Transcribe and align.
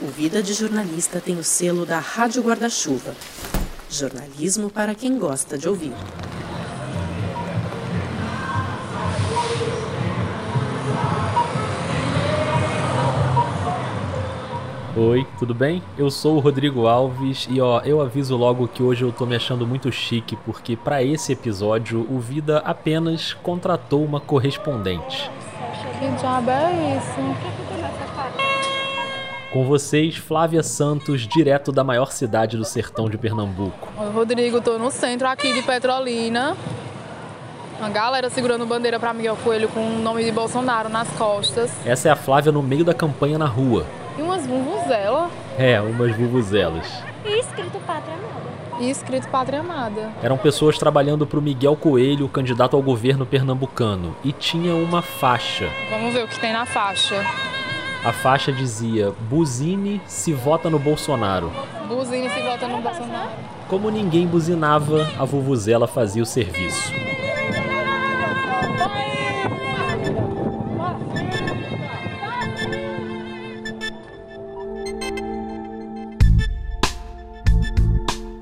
O 0.00 0.06
Vida 0.06 0.40
de 0.40 0.54
Jornalista 0.54 1.20
tem 1.20 1.36
o 1.36 1.42
selo 1.42 1.84
da 1.84 1.98
Rádio 1.98 2.40
Guarda-Chuva. 2.40 3.16
Jornalismo 3.90 4.70
para 4.70 4.94
quem 4.94 5.18
gosta 5.18 5.58
de 5.58 5.68
ouvir. 5.68 5.92
Oi, 14.96 15.26
tudo 15.36 15.52
bem? 15.52 15.82
Eu 15.96 16.12
sou 16.12 16.36
o 16.36 16.38
Rodrigo 16.40 16.86
Alves 16.86 17.48
e 17.50 17.60
ó, 17.60 17.80
eu 17.80 18.00
aviso 18.00 18.36
logo 18.36 18.68
que 18.68 18.84
hoje 18.84 19.02
eu 19.02 19.10
tô 19.10 19.26
me 19.26 19.34
achando 19.34 19.66
muito 19.66 19.90
chique 19.90 20.36
porque 20.44 20.76
para 20.76 21.02
esse 21.02 21.32
episódio 21.32 22.06
o 22.08 22.20
Vida 22.20 22.58
apenas 22.58 23.32
contratou 23.32 24.04
uma 24.04 24.20
correspondente. 24.20 25.28
Que 25.98 26.08
diabo 26.20 26.50
é 26.50 26.98
isso? 26.98 28.07
Com 29.50 29.64
vocês, 29.64 30.16
Flávia 30.16 30.62
Santos, 30.62 31.26
direto 31.26 31.72
da 31.72 31.82
maior 31.82 32.12
cidade 32.12 32.54
do 32.54 32.66
sertão 32.66 33.08
de 33.08 33.16
Pernambuco. 33.16 33.88
Oi, 33.96 34.10
Rodrigo, 34.10 34.60
tô 34.60 34.78
no 34.78 34.90
centro 34.90 35.26
aqui 35.26 35.54
de 35.54 35.62
Petrolina. 35.62 36.54
Uma 37.78 37.88
galera 37.88 38.28
segurando 38.28 38.66
bandeira 38.66 39.00
para 39.00 39.14
Miguel 39.14 39.38
Coelho 39.42 39.68
com 39.70 39.80
o 39.80 39.98
nome 40.00 40.22
de 40.22 40.30
Bolsonaro 40.30 40.90
nas 40.90 41.08
costas. 41.12 41.70
Essa 41.86 42.08
é 42.08 42.12
a 42.12 42.16
Flávia 42.16 42.52
no 42.52 42.62
meio 42.62 42.84
da 42.84 42.92
campanha 42.92 43.38
na 43.38 43.46
rua. 43.46 43.86
E 44.18 44.20
umas 44.20 44.44
vuvuzela. 44.44 45.30
É, 45.56 45.80
umas 45.80 46.14
vuvuzelas. 46.14 46.86
E 47.24 47.38
escrito 47.38 47.80
Pátria 47.86 48.16
Amada. 48.16 48.80
E 48.80 48.90
escrito 48.90 49.28
Pátria 49.28 49.60
Amada. 49.60 50.10
Eram 50.22 50.36
pessoas 50.36 50.76
trabalhando 50.76 51.26
para 51.26 51.38
o 51.38 51.42
Miguel 51.42 51.74
Coelho, 51.74 52.28
candidato 52.28 52.76
ao 52.76 52.82
governo 52.82 53.24
pernambucano. 53.24 54.14
E 54.22 54.30
tinha 54.30 54.74
uma 54.74 55.00
faixa. 55.00 55.70
Vamos 55.88 56.12
ver 56.12 56.24
o 56.24 56.28
que 56.28 56.38
tem 56.38 56.52
na 56.52 56.66
faixa. 56.66 57.24
A 58.04 58.12
faixa 58.12 58.52
dizia: 58.52 59.12
Buzine 59.28 60.00
se 60.06 60.32
vota 60.32 60.70
no 60.70 60.78
Bolsonaro. 60.78 61.50
Buzine 61.88 62.28
se 62.30 62.40
vota 62.42 62.68
no 62.68 62.80
Bolsonaro. 62.80 63.30
Como 63.68 63.90
ninguém 63.90 64.26
buzinava, 64.26 65.06
a 65.18 65.24
vuvuzela 65.24 65.86
fazia 65.86 66.22
o 66.22 66.26
serviço. 66.26 66.92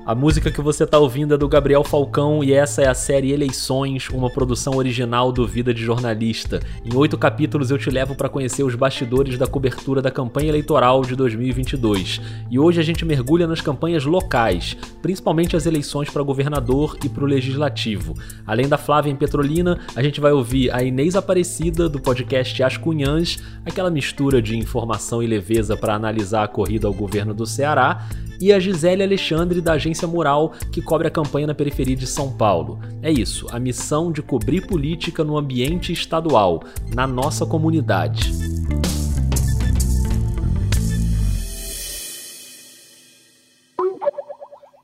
A 0.07 0.15
música 0.15 0.49
que 0.49 0.61
você 0.61 0.85
está 0.85 0.97
ouvindo 0.97 1.33
é 1.33 1.37
do 1.37 1.49
Gabriel 1.49 1.83
Falcão 1.83 2.41
e 2.41 2.53
essa 2.53 2.81
é 2.81 2.87
a 2.87 2.93
série 2.93 3.33
Eleições, 3.33 4.07
uma 4.09 4.29
produção 4.29 4.77
original 4.77 5.33
do 5.33 5.45
Vida 5.45 5.73
de 5.73 5.83
Jornalista. 5.83 6.61
Em 6.85 6.95
oito 6.95 7.17
capítulos 7.17 7.71
eu 7.71 7.77
te 7.77 7.89
levo 7.89 8.15
para 8.15 8.29
conhecer 8.29 8.63
os 8.63 8.73
bastidores 8.73 9.37
da 9.37 9.45
cobertura 9.45 10.01
da 10.01 10.09
campanha 10.09 10.47
eleitoral 10.47 11.01
de 11.01 11.13
2022. 11.13 12.21
E 12.49 12.57
hoje 12.57 12.79
a 12.79 12.83
gente 12.85 13.03
mergulha 13.03 13.45
nas 13.45 13.59
campanhas 13.59 14.05
locais, 14.05 14.77
principalmente 15.01 15.57
as 15.57 15.65
eleições 15.65 16.09
para 16.09 16.23
governador 16.23 16.97
e 17.03 17.09
para 17.09 17.25
o 17.25 17.27
legislativo. 17.27 18.13
Além 18.45 18.69
da 18.69 18.77
Flávia 18.77 19.11
em 19.11 19.15
Petrolina, 19.17 19.77
a 19.93 20.01
gente 20.01 20.21
vai 20.21 20.31
ouvir 20.31 20.71
a 20.71 20.81
Inês 20.81 21.17
Aparecida 21.17 21.89
do 21.89 21.99
podcast 21.99 22.63
As 22.63 22.77
Cunhãs, 22.77 23.39
aquela 23.65 23.91
mistura 23.91 24.41
de 24.41 24.57
informação 24.57 25.21
e 25.21 25.27
leveza 25.27 25.75
para 25.75 25.95
analisar 25.95 26.43
a 26.43 26.47
corrida 26.47 26.87
ao 26.87 26.93
governo 26.93 27.33
do 27.33 27.45
Ceará, 27.45 28.07
e 28.39 28.53
a 28.53 28.59
Gisele 28.59 29.03
Alexandre 29.03 29.61
da 29.61 29.73
Agência 29.73 30.07
Mural, 30.07 30.53
que 30.71 30.81
cobre 30.81 31.07
a 31.07 31.11
campanha 31.11 31.47
na 31.47 31.55
periferia 31.55 31.95
de 31.95 32.07
São 32.07 32.35
Paulo. 32.35 32.79
É 33.01 33.11
isso, 33.11 33.47
a 33.51 33.59
missão 33.59 34.11
de 34.11 34.21
cobrir 34.21 34.65
política 34.67 35.23
no 35.23 35.37
ambiente 35.37 35.91
estadual, 35.91 36.63
na 36.93 37.07
nossa 37.07 37.45
comunidade. 37.45 38.31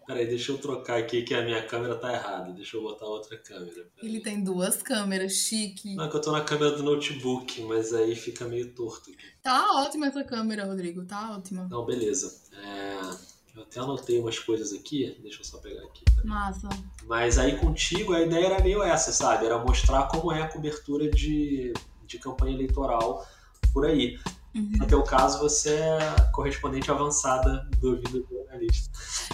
Peraí, 0.05 0.27
deixa 0.27 0.51
eu 0.51 0.57
trocar 0.59 0.99
aqui 0.99 1.23
que 1.23 1.33
a 1.33 1.41
minha 1.41 1.65
câmera 1.65 1.95
tá 1.95 2.13
errada. 2.13 2.51
Deixa 2.53 2.77
eu 2.77 2.83
botar 2.83 3.05
outra 3.05 3.35
câmera. 3.37 3.89
Peraí. 3.95 4.09
Ele 4.09 4.19
tem 4.19 4.43
duas 4.43 4.81
câmeras, 4.83 5.33
chique. 5.33 5.95
Não, 5.95 6.05
é 6.05 6.09
que 6.09 6.15
eu 6.15 6.21
tô 6.21 6.31
na 6.31 6.41
câmera 6.41 6.75
do 6.75 6.83
notebook, 6.83 7.61
mas 7.63 7.93
aí 7.93 8.15
fica 8.15 8.45
meio 8.45 8.73
torto 8.75 9.09
aqui. 9.09 9.17
Tá 9.41 9.81
ótima 9.81 10.07
essa 10.07 10.23
câmera, 10.23 10.65
Rodrigo, 10.65 11.03
tá 11.05 11.35
ótima. 11.35 11.67
Não, 11.69 11.83
beleza. 11.83 12.41
É... 12.53 13.32
Eu 13.55 13.61
até 13.61 13.79
anotei 13.79 14.19
umas 14.19 14.39
coisas 14.39 14.73
aqui, 14.73 15.15
deixa 15.21 15.41
eu 15.41 15.45
só 15.45 15.59
pegar 15.59 15.83
aqui. 15.83 16.03
Massa. 16.23 16.67
Mas 17.05 17.37
aí 17.37 17.57
contigo 17.57 18.13
a 18.13 18.21
ideia 18.21 18.47
era 18.47 18.63
meio 18.63 18.81
essa, 18.81 19.11
sabe? 19.11 19.45
Era 19.45 19.59
mostrar 19.59 20.07
como 20.07 20.31
é 20.31 20.41
a 20.41 20.47
cobertura 20.47 21.09
de, 21.09 21.71
de 22.07 22.17
campanha 22.17 22.55
eleitoral 22.55 23.27
por 23.71 23.85
aí. 23.85 24.17
Uhum. 24.55 24.71
No 24.79 24.87
teu 24.87 25.03
caso, 25.03 25.39
você 25.39 25.75
é 25.75 26.31
correspondente 26.31 26.89
avançada 26.89 27.67
do 27.79 27.95
Vida 27.97 28.23
Jornalista. 28.27 28.91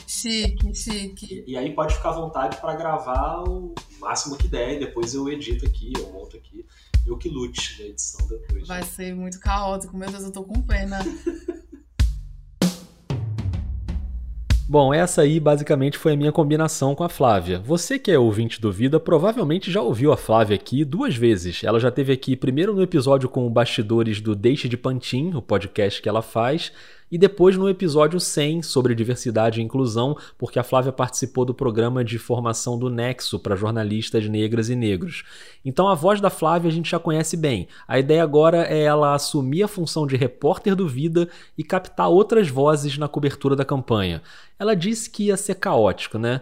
Chique, 0.08 0.74
chique. 0.74 1.44
E, 1.48 1.52
e 1.52 1.58
aí 1.58 1.74
pode 1.74 1.96
ficar 1.96 2.10
à 2.10 2.14
vontade 2.14 2.58
para 2.58 2.76
gravar 2.76 3.44
o 3.44 3.74
máximo 4.00 4.38
que 4.38 4.48
der, 4.48 4.76
e 4.76 4.80
depois 4.80 5.14
eu 5.14 5.30
edito 5.30 5.66
aqui, 5.66 5.94
eu 5.98 6.12
monto 6.12 6.36
aqui. 6.36 6.66
Eu 7.06 7.18
que 7.18 7.30
lute 7.30 7.82
na 7.82 7.88
edição 7.88 8.28
depois. 8.28 8.68
Vai 8.68 8.84
ser 8.84 9.14
muito 9.16 9.40
caótico, 9.40 9.96
meu 9.96 10.10
Deus, 10.10 10.24
eu 10.24 10.32
tô 10.32 10.44
com 10.44 10.62
pena. 10.62 11.00
Bom, 14.72 14.94
essa 14.94 15.24
aí 15.24 15.40
basicamente 15.40 15.98
foi 15.98 16.14
a 16.14 16.16
minha 16.16 16.32
combinação 16.32 16.94
com 16.94 17.04
a 17.04 17.10
Flávia. 17.10 17.58
Você 17.58 17.98
que 17.98 18.12
é 18.12 18.20
ouvinte 18.20 18.62
do 18.62 18.72
Vida 18.72 19.00
provavelmente 19.00 19.72
já 19.72 19.82
ouviu 19.82 20.12
a 20.12 20.16
Flávia 20.16 20.54
aqui 20.54 20.86
duas 20.86 21.16
vezes. 21.16 21.64
Ela 21.64 21.80
já 21.80 21.90
teve 21.90 22.14
aqui 22.14 22.36
primeiro 22.36 22.76
no 22.76 22.84
episódio 22.84 23.28
com 23.28 23.50
bastidores 23.50 24.22
do 24.22 24.36
Deixe 24.36 24.70
de 24.70 24.78
Pantin, 24.78 25.32
o 25.34 25.42
podcast 25.42 26.00
que 26.00 26.08
ela 26.08 26.22
faz, 26.22 26.72
e 27.12 27.18
depois 27.18 27.58
no 27.58 27.70
episódio 27.70 28.20
100 28.20 28.62
sobre 28.62 28.94
diversidade 28.94 29.60
e 29.60 29.64
inclusão, 29.64 30.18
porque 30.38 30.60
a 30.60 30.64
Flávia 30.64 30.92
participou 30.92 31.46
do 31.46 31.54
programa 31.54 32.04
de 32.04 32.20
formação 32.20 32.78
do 32.78 32.90
Nexo 32.90 33.40
para 33.40 33.56
jornalistas 33.56 34.28
negras 34.28 34.70
e 34.70 34.76
negros. 34.76 35.24
Então 35.64 35.88
a 35.88 35.96
voz 35.96 36.22
da 36.22 36.30
Flávia 36.30 36.70
a 36.70 36.74
gente 36.74 36.92
já 36.92 37.00
conhece 37.00 37.36
bem. 37.36 37.68
A 37.88 38.00
ideia 38.00 38.24
agora 38.24 38.66
é 38.66 38.82
ela 38.84 39.14
assumir 39.14 39.64
a 39.64 39.68
função 39.68 40.06
de 40.06 40.16
repórter 40.16 40.76
do 40.76 40.88
Vida 40.88 41.28
e 41.58 41.64
captar 41.64 42.10
outras 42.10 42.50
vozes 42.50 42.98
na 42.98 43.08
cobertura 43.08 43.56
da 43.56 43.66
campanha. 43.66 44.22
Ela 44.58 44.76
disse 44.76 45.10
que 45.10 45.26
ia 45.26 45.38
ser 45.38 45.56
caótico, 45.56 46.18
né? 46.18 46.42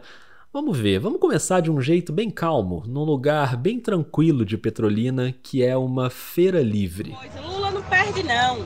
Vamos 0.52 0.78
ver, 0.80 0.98
vamos 0.98 1.20
começar 1.20 1.60
de 1.60 1.70
um 1.70 1.80
jeito 1.80 2.12
bem 2.12 2.32
calmo, 2.32 2.82
num 2.88 3.04
lugar 3.04 3.56
bem 3.56 3.80
tranquilo 3.80 4.46
de 4.46 4.58
Petrolina, 4.58 5.36
que 5.44 5.64
é 5.64 5.78
uma 5.78 6.10
feira 6.10 6.62
livre. 6.62 7.16
Lula 7.46 7.70
não 7.70 7.82
perde 7.84 8.24
não. 8.24 8.66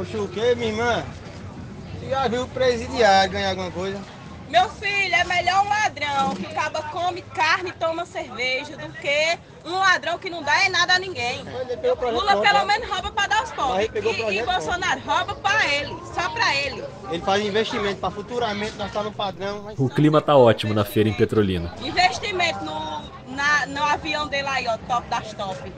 Oxe, 0.00 0.16
o 0.16 0.26
que, 0.26 0.54
minha 0.56 0.70
irmã? 0.70 1.04
Já 2.08 2.26
viu 2.28 2.42
o 2.44 2.48
presidiário 2.48 3.32
ganhar 3.32 3.50
alguma 3.50 3.70
coisa? 3.70 3.98
Meu 4.48 4.66
filho, 4.70 5.14
é 5.14 5.24
melhor 5.24 5.62
um 5.62 5.68
ladrão 5.68 6.34
que 6.34 6.46
acaba 6.46 6.82
come 6.84 7.20
carne 7.20 7.68
e 7.68 7.72
toma 7.74 8.06
cerveja 8.06 8.78
do 8.78 8.88
que 8.94 9.38
um 9.66 9.76
ladrão 9.76 10.18
que 10.18 10.30
não 10.30 10.42
dá 10.42 10.64
é 10.64 10.70
nada 10.70 10.94
a 10.94 10.98
ninguém. 10.98 11.42
O 11.42 12.10
Lula 12.10 12.40
pelo 12.40 12.64
menos 12.64 12.88
rouba 12.88 13.12
para 13.12 13.26
dar 13.28 13.38
aos 13.40 13.50
Mas 13.50 13.56
pobres. 13.88 14.04
o 14.06 14.30
E, 14.32 14.38
e 14.38 14.42
Bolsonaro 14.42 15.00
rouba 15.04 15.34
para 15.34 15.66
ele, 15.66 15.94
só 16.14 16.30
para 16.30 16.56
ele. 16.56 16.82
Ele 17.10 17.22
faz 17.22 17.44
investimento 17.44 18.00
para 18.00 18.10
futuramente 18.10 18.74
nós 18.78 18.86
estar 18.88 19.02
no 19.02 19.12
padrão. 19.12 19.64
Mas... 19.64 19.78
O 19.78 19.86
clima 19.90 20.22
tá 20.22 20.34
ótimo 20.34 20.72
na 20.72 20.84
feira 20.84 21.10
em 21.10 21.14
Petrolina. 21.14 21.74
Investimento 21.82 22.64
no, 22.64 23.02
na- 23.36 23.66
no 23.66 23.84
avião 23.84 24.26
dele 24.28 24.48
aí, 24.48 24.66
ó, 24.66 24.78
top 24.88 25.06
das 25.08 25.30
top. 25.34 25.70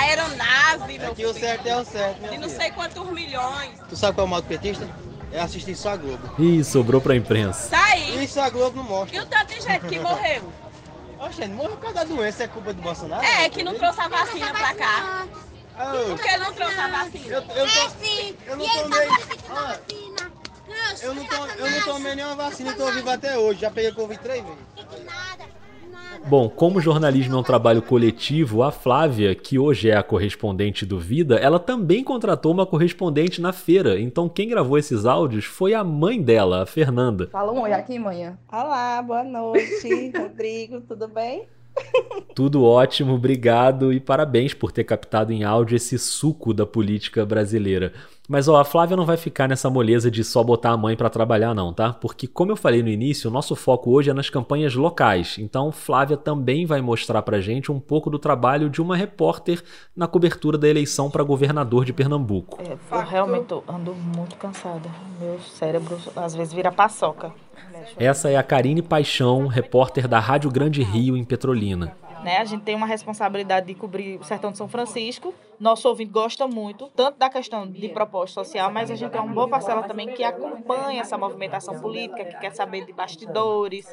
Aeronave, 0.00 0.98
meu 0.98 1.12
Aqui 1.12 1.24
o 1.24 1.32
filho. 1.32 1.46
certo 1.46 1.66
é 1.68 1.76
o 1.76 1.84
certo, 1.84 2.30
De 2.30 2.38
não 2.38 2.48
sei 2.48 2.70
quantos 2.72 3.08
milhões. 3.12 3.78
Tu 3.88 3.94
sabe 3.96 4.14
qual 4.16 4.24
é 4.24 4.26
o 4.26 4.30
modo 4.30 4.44
petista? 4.48 4.88
É 5.32 5.40
assistir 5.40 5.74
só 5.74 5.90
a 5.90 5.96
Globo. 5.96 6.30
Ih, 6.38 6.62
sobrou 6.62 7.00
pra 7.00 7.16
imprensa. 7.16 7.70
Tá 7.70 7.84
aí. 7.86 8.22
Isso 8.24 8.38
a 8.40 8.50
Globo 8.50 8.76
não 8.76 8.84
E 8.84 8.88
mostra. 8.88 9.22
o 9.22 9.26
tanto 9.26 9.46
de 9.54 9.60
gente 9.60 9.86
que 9.86 9.98
morreu? 9.98 10.52
Oxe, 11.18 11.46
morreu 11.46 11.70
por 11.72 11.80
causa 11.80 11.98
da 11.98 12.04
doença, 12.04 12.42
é 12.44 12.48
culpa 12.48 12.72
do 12.74 12.82
Bolsonaro? 12.82 13.24
É, 13.24 13.48
que 13.48 13.62
não 13.62 13.74
trouxe 13.74 14.00
a 14.00 14.08
vacina 14.08 14.52
pra 14.52 14.74
cá. 14.74 15.26
Por 16.08 16.18
que 16.20 16.36
não 16.36 16.52
trouxe 16.52 16.74
a 16.78 16.88
vacina? 16.88 17.26
eu, 17.26 17.40
eu, 17.40 17.66
tô, 17.66 18.50
eu 18.50 18.56
não 18.56 18.68
tomei. 18.68 19.08
Ah, 19.50 19.78
eu 21.02 21.14
não, 21.14 21.24
to, 21.24 21.34
eu 21.58 21.70
não 21.70 21.80
tomei 21.82 22.14
nenhuma 22.14 22.34
vacina 22.34 22.70
e 22.70 22.74
tô 22.74 22.90
vivo 22.90 23.08
até 23.10 23.38
hoje. 23.38 23.60
Já 23.60 23.70
peguei 23.70 23.92
Covid 23.92 24.20
três 24.20 24.42
vezes. 24.44 24.58
Bom, 26.28 26.48
como 26.48 26.80
jornalismo 26.80 27.34
é 27.34 27.38
um 27.38 27.42
trabalho 27.42 27.82
coletivo, 27.82 28.62
a 28.62 28.70
Flávia, 28.70 29.34
que 29.34 29.58
hoje 29.58 29.90
é 29.90 29.96
a 29.96 30.02
correspondente 30.02 30.86
do 30.86 30.98
Vida, 30.98 31.36
ela 31.36 31.58
também 31.58 32.02
contratou 32.02 32.52
uma 32.52 32.64
correspondente 32.64 33.40
na 33.40 33.52
feira. 33.52 34.00
Então 34.00 34.28
quem 34.28 34.48
gravou 34.48 34.78
esses 34.78 35.04
áudios 35.04 35.44
foi 35.44 35.74
a 35.74 35.84
mãe 35.84 36.22
dela, 36.22 36.62
a 36.62 36.66
Fernanda. 36.66 37.28
Fala 37.30 37.52
um 37.52 37.60
oi 37.60 37.72
aqui, 37.72 37.98
manhã. 37.98 38.38
Olá, 38.50 39.02
boa 39.02 39.24
noite, 39.24 40.12
Rodrigo, 40.16 40.80
tudo 40.80 41.06
bem? 41.06 41.46
Tudo 42.34 42.64
ótimo, 42.64 43.14
obrigado 43.14 43.92
e 43.92 44.00
parabéns 44.00 44.54
por 44.54 44.72
ter 44.72 44.84
captado 44.84 45.32
em 45.32 45.44
áudio 45.44 45.76
esse 45.76 45.98
suco 45.98 46.54
da 46.54 46.64
política 46.64 47.26
brasileira. 47.26 47.92
Mas 48.28 48.48
ó, 48.48 48.58
a 48.58 48.64
Flávia 48.64 48.96
não 48.96 49.04
vai 49.04 49.18
ficar 49.18 49.48
nessa 49.48 49.68
moleza 49.68 50.10
de 50.10 50.24
só 50.24 50.42
botar 50.42 50.70
a 50.70 50.76
mãe 50.76 50.96
para 50.96 51.10
trabalhar 51.10 51.54
não, 51.54 51.72
tá? 51.72 51.92
Porque 51.92 52.26
como 52.26 52.52
eu 52.52 52.56
falei 52.56 52.82
no 52.82 52.88
início, 52.88 53.28
o 53.28 53.32
nosso 53.32 53.54
foco 53.54 53.90
hoje 53.90 54.10
é 54.10 54.14
nas 54.14 54.30
campanhas 54.30 54.74
locais. 54.74 55.36
Então 55.38 55.70
Flávia 55.70 56.16
também 56.16 56.64
vai 56.64 56.80
mostrar 56.80 57.20
pra 57.20 57.40
gente 57.40 57.70
um 57.70 57.78
pouco 57.78 58.08
do 58.08 58.18
trabalho 58.18 58.70
de 58.70 58.80
uma 58.80 58.96
repórter 58.96 59.62
na 59.94 60.06
cobertura 60.06 60.56
da 60.56 60.68
eleição 60.68 61.10
para 61.10 61.22
governador 61.22 61.84
de 61.84 61.92
Pernambuco. 61.92 62.58
É, 62.62 62.72
eu 62.72 63.04
realmente 63.04 63.52
ando 63.68 63.92
muito 63.92 64.36
cansada. 64.36 64.88
Meu 65.20 65.38
cérebro 65.40 65.98
às 66.16 66.34
vezes 66.34 66.54
vira 66.54 66.72
paçoca. 66.72 67.32
Essa 67.96 68.30
é 68.30 68.36
a 68.36 68.42
Karine 68.42 68.82
Paixão, 68.82 69.46
repórter 69.46 70.08
da 70.08 70.18
Rádio 70.18 70.50
Grande 70.50 70.82
Rio 70.82 71.16
em 71.16 71.24
Petrolina. 71.24 71.96
Né? 72.22 72.38
A 72.38 72.44
gente 72.44 72.62
tem 72.62 72.74
uma 72.74 72.86
responsabilidade 72.86 73.66
de 73.66 73.74
cobrir 73.74 74.18
o 74.18 74.24
sertão 74.24 74.52
de 74.52 74.58
São 74.58 74.68
Francisco. 74.68 75.34
Nosso 75.58 75.88
ouvinte 75.88 76.12
gosta 76.12 76.46
muito, 76.46 76.88
tanto 76.94 77.18
da 77.18 77.28
questão 77.28 77.66
de 77.68 77.88
proposta 77.88 78.42
social, 78.42 78.70
mas 78.70 78.90
a 78.90 78.94
gente 78.94 79.10
tem 79.10 79.20
uma 79.20 79.32
boa 79.32 79.48
parcela 79.48 79.82
também 79.82 80.08
que 80.08 80.22
acompanha 80.22 81.00
essa 81.00 81.18
movimentação 81.18 81.80
política, 81.80 82.24
que 82.24 82.36
quer 82.38 82.54
saber 82.54 82.84
de 82.86 82.92
bastidores. 82.92 83.86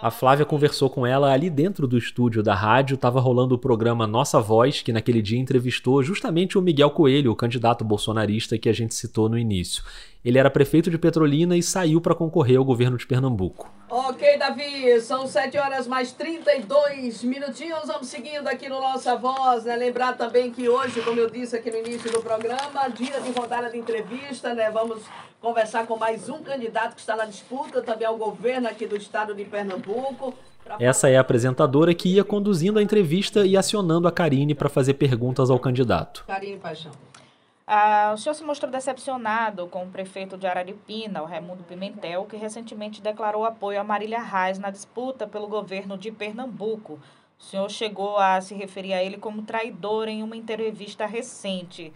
A 0.00 0.10
Flávia 0.10 0.44
conversou 0.44 0.88
com 0.90 1.06
ela 1.06 1.32
ali 1.32 1.50
dentro 1.50 1.86
do 1.86 1.98
estúdio 1.98 2.42
da 2.42 2.54
rádio, 2.54 2.94
estava 2.94 3.20
rolando 3.20 3.54
o 3.54 3.58
programa 3.58 4.06
Nossa 4.06 4.40
Voz, 4.40 4.82
que 4.82 4.92
naquele 4.92 5.20
dia 5.22 5.38
entrevistou 5.38 6.02
justamente 6.02 6.58
o 6.58 6.62
Miguel 6.62 6.90
Coelho, 6.90 7.30
o 7.30 7.36
candidato 7.36 7.84
bolsonarista 7.84 8.58
que 8.58 8.68
a 8.68 8.72
gente 8.72 8.94
citou 8.94 9.28
no 9.28 9.38
início. 9.38 9.84
Ele 10.24 10.38
era 10.38 10.50
prefeito 10.50 10.90
de 10.90 10.98
Petrolina 10.98 11.56
e 11.56 11.62
saiu 11.62 12.00
para 12.00 12.14
concorrer 12.14 12.58
ao 12.58 12.64
governo 12.64 12.96
de 12.96 13.06
Pernambuco. 13.06 13.70
Ok, 13.94 14.38
Davi, 14.38 14.98
são 15.02 15.26
7 15.26 15.58
horas 15.58 15.86
mais 15.86 16.12
32 16.12 17.22
minutinhos. 17.24 17.82
Vamos 17.84 18.08
seguindo 18.08 18.48
aqui 18.48 18.66
no 18.66 18.80
Nossa 18.80 19.16
Voz, 19.16 19.64
né? 19.64 19.76
Lembrar 19.76 20.16
também 20.16 20.50
que 20.50 20.66
hoje, 20.66 21.02
como 21.02 21.20
eu 21.20 21.28
disse 21.28 21.56
aqui 21.56 21.70
no 21.70 21.76
início 21.76 22.10
do 22.10 22.22
programa, 22.22 22.88
dia 22.88 23.20
de 23.20 23.30
rodada 23.32 23.68
de 23.68 23.76
entrevista, 23.76 24.54
né? 24.54 24.70
Vamos 24.70 25.02
conversar 25.42 25.86
com 25.86 25.98
mais 25.98 26.30
um 26.30 26.42
candidato 26.42 26.94
que 26.94 27.00
está 27.00 27.14
na 27.14 27.26
disputa 27.26 27.82
também 27.82 28.06
ao 28.06 28.16
governo 28.16 28.66
aqui 28.66 28.86
do 28.86 28.96
estado 28.96 29.34
de 29.34 29.44
Pernambuco. 29.44 30.32
Essa 30.80 31.10
é 31.10 31.18
a 31.18 31.20
apresentadora 31.20 31.92
que 31.92 32.14
ia 32.14 32.24
conduzindo 32.24 32.78
a 32.78 32.82
entrevista 32.82 33.44
e 33.44 33.58
acionando 33.58 34.08
a 34.08 34.10
Karine 34.10 34.54
para 34.54 34.70
fazer 34.70 34.94
perguntas 34.94 35.50
ao 35.50 35.58
candidato. 35.58 36.24
Karine 36.26 36.56
Paixão. 36.56 36.92
Ah, 37.74 38.12
o 38.12 38.18
senhor 38.18 38.34
se 38.34 38.44
mostrou 38.44 38.70
decepcionado 38.70 39.66
com 39.66 39.84
o 39.84 39.88
prefeito 39.88 40.36
de 40.36 40.46
Araripina, 40.46 41.22
o 41.22 41.24
Raimundo 41.24 41.64
Pimentel, 41.64 42.26
que 42.26 42.36
recentemente 42.36 43.00
declarou 43.00 43.46
apoio 43.46 43.80
a 43.80 43.84
Marília 43.84 44.20
Reis 44.20 44.58
na 44.58 44.68
disputa 44.68 45.26
pelo 45.26 45.48
governo 45.48 45.96
de 45.96 46.12
Pernambuco. 46.12 47.00
O 47.40 47.42
senhor 47.42 47.70
chegou 47.70 48.18
a 48.18 48.38
se 48.42 48.54
referir 48.54 48.92
a 48.92 49.02
ele 49.02 49.16
como 49.16 49.40
traidor 49.40 50.06
em 50.06 50.22
uma 50.22 50.36
entrevista 50.36 51.06
recente. 51.06 51.90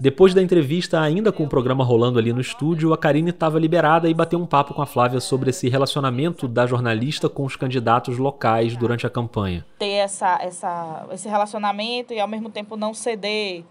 Depois 0.00 0.34
da 0.34 0.42
entrevista, 0.42 1.00
ainda 1.00 1.30
com 1.30 1.44
o 1.44 1.48
programa 1.48 1.84
rolando 1.84 2.18
ali 2.18 2.32
no 2.32 2.40
estúdio, 2.40 2.92
a 2.92 2.98
Karine 2.98 3.30
estava 3.30 3.60
liberada 3.60 4.10
e 4.10 4.14
bateu 4.14 4.40
um 4.40 4.46
papo 4.46 4.74
com 4.74 4.82
a 4.82 4.86
Flávia 4.86 5.20
sobre 5.20 5.50
esse 5.50 5.68
relacionamento 5.68 6.48
da 6.48 6.66
jornalista 6.66 7.28
com 7.28 7.44
os 7.44 7.54
candidatos 7.54 8.18
locais 8.18 8.76
durante 8.76 9.06
a 9.06 9.10
campanha. 9.10 9.64
Ter 9.78 9.86
essa, 9.86 10.36
essa, 10.42 11.06
esse 11.12 11.28
relacionamento 11.28 12.12
e 12.12 12.18
ao 12.18 12.26
mesmo 12.26 12.50
tempo 12.50 12.76
não 12.76 12.92
ceder 12.92 13.64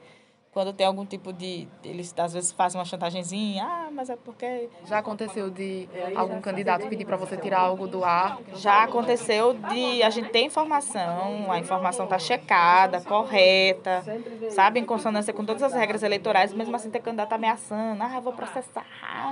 quando 0.51 0.74
tem 0.74 0.86
algum 0.86 1.06
tipo 1.06 1.31
de. 1.31 1.68
Eles 1.83 2.13
às 2.18 2.33
vezes 2.33 2.51
fazem 2.51 2.80
uma 2.80 2.86
chantagemzinha, 2.86 3.63
ah, 3.63 3.89
mas 3.92 4.09
é 4.09 4.15
porque. 4.15 4.69
Já 4.86 5.00
aconteceu 5.00 5.50
de 5.50 5.88
algum 6.15 6.42
candidato 6.42 6.88
pedir 6.88 7.06
para 7.06 7.18
você 7.18 7.38
tirar 7.38 7.59
algo 7.59 7.88
do 7.88 8.03
ar? 8.03 8.39
Já 8.56 8.83
aconteceu 8.83 9.53
de 9.53 10.03
a 10.03 10.09
gente 10.09 10.30
ter 10.30 10.42
informação, 10.42 11.51
a 11.51 11.57
informação 11.57 12.06
tá 12.06 12.19
checada, 12.19 13.01
correta, 13.01 14.03
sabe, 14.50 14.80
em 14.80 14.86
consonância 14.86 15.33
com 15.33 15.45
todas 15.45 15.63
as 15.63 15.74
regras 15.74 16.03
eleitorais, 16.03 16.54
mesmo 16.54 16.75
assim 16.75 16.89
ter 16.89 17.00
candidato 17.00 17.33
ameaçando, 17.33 18.04
ah, 18.04 18.15
eu 18.15 18.21
vou 18.21 18.33
processar. 18.33 18.86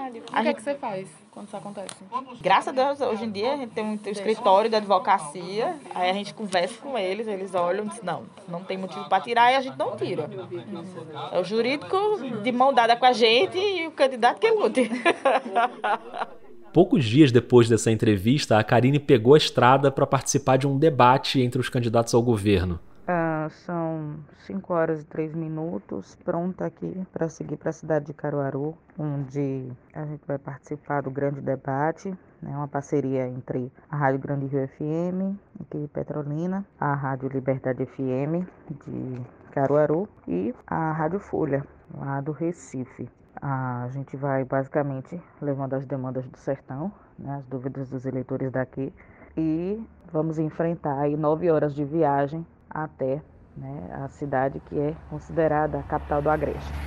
O 0.10 0.42
que 0.42 0.48
é 0.48 0.54
que 0.54 0.62
você 0.62 0.76
faz 0.76 1.10
quando 1.40 1.48
isso 1.48 1.58
acontece? 1.58 1.96
Graças 2.42 2.68
a 2.68 2.72
Deus, 2.72 3.02
hoje 3.02 3.24
em 3.24 3.32
dia 3.32 3.54
a 3.54 3.58
gente 3.58 3.72
tem 3.72 3.84
um 3.84 4.00
escritório 4.08 4.70
de 4.70 4.76
advocacia, 4.76 5.76
aí 5.96 6.10
a 6.10 6.14
gente 6.14 6.34
conversa 6.34 6.76
com 6.82 6.98
eles, 6.98 7.28
eles 7.28 7.56
olham 7.56 7.86
e 7.86 7.90
dizem, 7.90 8.04
não, 8.04 8.24
não 8.48 8.64
tem 8.64 8.78
motivo 8.78 9.08
para 9.08 9.24
tirar 9.24 9.52
e 9.54 9.56
a 9.56 9.62
gente 9.62 9.78
não 9.78 9.96
tira. 9.96 10.30
É 11.32 11.40
o 11.40 11.44
jurídico 11.44 11.98
de 12.44 12.52
mão 12.52 12.74
dada 12.74 12.96
com 12.96 13.06
a 13.06 13.14
gente 13.14 13.58
e 13.58 13.88
o 13.88 13.92
candidato 13.92 14.40
que 14.40 14.52
lute. 14.52 14.90
Poucos 16.74 17.06
dias 17.06 17.32
depois 17.32 17.68
dessa 17.68 17.90
entrevista, 17.90 18.60
a 18.60 18.64
Karine 18.64 19.00
pegou 19.00 19.34
a 19.34 19.38
estrada 19.38 19.90
para 19.90 20.06
participar 20.06 20.58
de 20.58 20.68
um 20.68 20.78
debate 20.78 21.42
entre 21.42 21.60
os 21.60 21.70
candidatos 21.70 22.14
ao 22.14 22.22
governo. 22.22 22.80
São 23.50 24.16
5 24.46 24.74
horas 24.74 25.02
e 25.02 25.06
3 25.06 25.34
minutos, 25.34 26.16
pronta 26.24 26.66
aqui 26.66 27.06
para 27.12 27.28
seguir 27.30 27.58
para 27.58 27.70
a 27.70 27.74
cidade 27.74 28.06
de 28.06 28.14
Caruaru, 28.14 28.78
onde 28.98 29.72
a 29.94 30.06
gente 30.06 30.26
vai 30.28 30.38
participar 30.38 31.02
do 31.02 31.12
grande 31.12 31.42
debate, 31.42 32.10
né, 32.42 32.56
uma 32.56 32.68
parceria 32.68 33.28
entre 33.28 33.72
a 33.90 33.96
Rádio 33.96 34.20
Grande 34.20 34.46
Rio 34.46 34.68
FM, 34.68 35.38
aqui 35.62 35.80
de 35.80 35.88
Petrolina, 35.88 36.66
a 36.80 36.94
Rádio 36.94 37.30
Liberdade 37.30 37.86
FM 37.86 38.46
de 38.86 39.22
Caruaru 39.52 40.08
e 40.28 40.54
a 40.68 40.92
Rádio 40.92 41.20
Folha, 41.20 41.66
lá 41.94 42.22
do 42.22 42.32
Recife. 42.32 43.10
A 43.42 43.88
gente 43.92 44.16
vai 44.18 44.44
basicamente 44.44 45.22
levando 45.42 45.74
as 45.74 45.86
demandas 45.86 46.28
do 46.28 46.38
sertão, 46.38 46.92
né, 47.18 47.36
as 47.38 47.46
dúvidas 47.46 47.90
dos 47.90 48.06
eleitores 48.06 48.52
daqui, 48.52 48.94
e 49.38 49.82
vamos 50.12 50.38
enfrentar 50.40 51.00
aí 51.00 51.16
nove 51.16 51.50
horas 51.50 51.74
de 51.74 51.86
viagem 51.86 52.46
até 52.70 53.22
né, 53.56 53.92
a 53.94 54.08
cidade 54.10 54.60
que 54.62 54.78
é 54.80 54.96
considerada 55.08 55.80
a 55.80 55.84
capital 55.84 56.22
do 56.22 56.30
Agreste. 56.30 56.84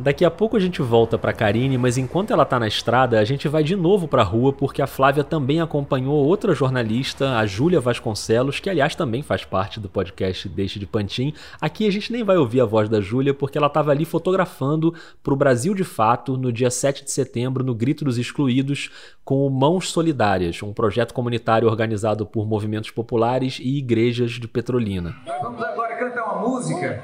Daqui 0.00 0.24
a 0.24 0.30
pouco 0.30 0.56
a 0.56 0.60
gente 0.60 0.80
volta 0.80 1.18
para 1.18 1.30
Karine, 1.30 1.76
mas 1.76 1.98
enquanto 1.98 2.32
ela 2.32 2.46
tá 2.46 2.58
na 2.58 2.66
estrada, 2.66 3.20
a 3.20 3.24
gente 3.24 3.46
vai 3.48 3.62
de 3.62 3.76
novo 3.76 4.08
para 4.08 4.22
a 4.22 4.24
rua 4.24 4.50
porque 4.50 4.80
a 4.80 4.86
Flávia 4.86 5.22
também 5.22 5.60
acompanhou 5.60 6.24
outra 6.24 6.54
jornalista, 6.54 7.36
a 7.36 7.44
Júlia 7.44 7.80
Vasconcelos, 7.80 8.58
que 8.58 8.70
aliás 8.70 8.94
também 8.94 9.22
faz 9.22 9.44
parte 9.44 9.78
do 9.78 9.90
podcast 9.90 10.48
Deixe 10.48 10.78
de 10.78 10.86
Pantin. 10.86 11.34
Aqui 11.60 11.86
a 11.86 11.92
gente 11.92 12.10
nem 12.10 12.24
vai 12.24 12.38
ouvir 12.38 12.62
a 12.62 12.64
voz 12.64 12.88
da 12.88 12.98
Júlia 12.98 13.34
porque 13.34 13.58
ela 13.58 13.66
estava 13.66 13.90
ali 13.90 14.06
fotografando 14.06 14.94
para 15.22 15.34
o 15.34 15.36
Brasil 15.36 15.74
de 15.74 15.84
Fato 15.84 16.34
no 16.38 16.50
dia 16.50 16.70
7 16.70 17.04
de 17.04 17.10
setembro 17.10 17.62
no 17.62 17.74
Grito 17.74 18.02
dos 18.02 18.16
Excluídos 18.16 18.90
com 19.22 19.46
o 19.46 19.50
Mãos 19.50 19.90
Solidárias, 19.90 20.62
um 20.62 20.72
projeto 20.72 21.12
comunitário 21.12 21.68
organizado 21.68 22.24
por 22.24 22.46
movimentos 22.46 22.90
populares 22.90 23.58
e 23.60 23.76
igrejas 23.76 24.32
de 24.32 24.48
Petrolina. 24.48 25.14
Vamos 25.42 25.62
agora 25.62 25.94
cantar 25.96 26.24
uma 26.24 26.48
música. 26.48 27.02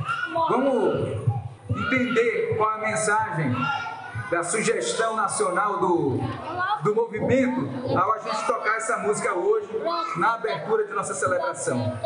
Vamos 0.49 1.36
entender 1.69 2.55
qual 2.57 2.71
a 2.71 2.79
mensagem 2.79 3.55
da 4.31 4.43
sugestão 4.43 5.15
nacional 5.15 5.79
do, 5.79 6.19
do 6.83 6.95
movimento 6.95 7.69
ao 7.97 8.13
a 8.13 8.19
gente 8.19 8.47
tocar 8.47 8.77
essa 8.77 8.99
música 8.99 9.35
hoje 9.35 9.69
na 10.17 10.35
abertura 10.35 10.85
de 10.85 10.93
nossa 10.93 11.15
celebração. 11.15 11.97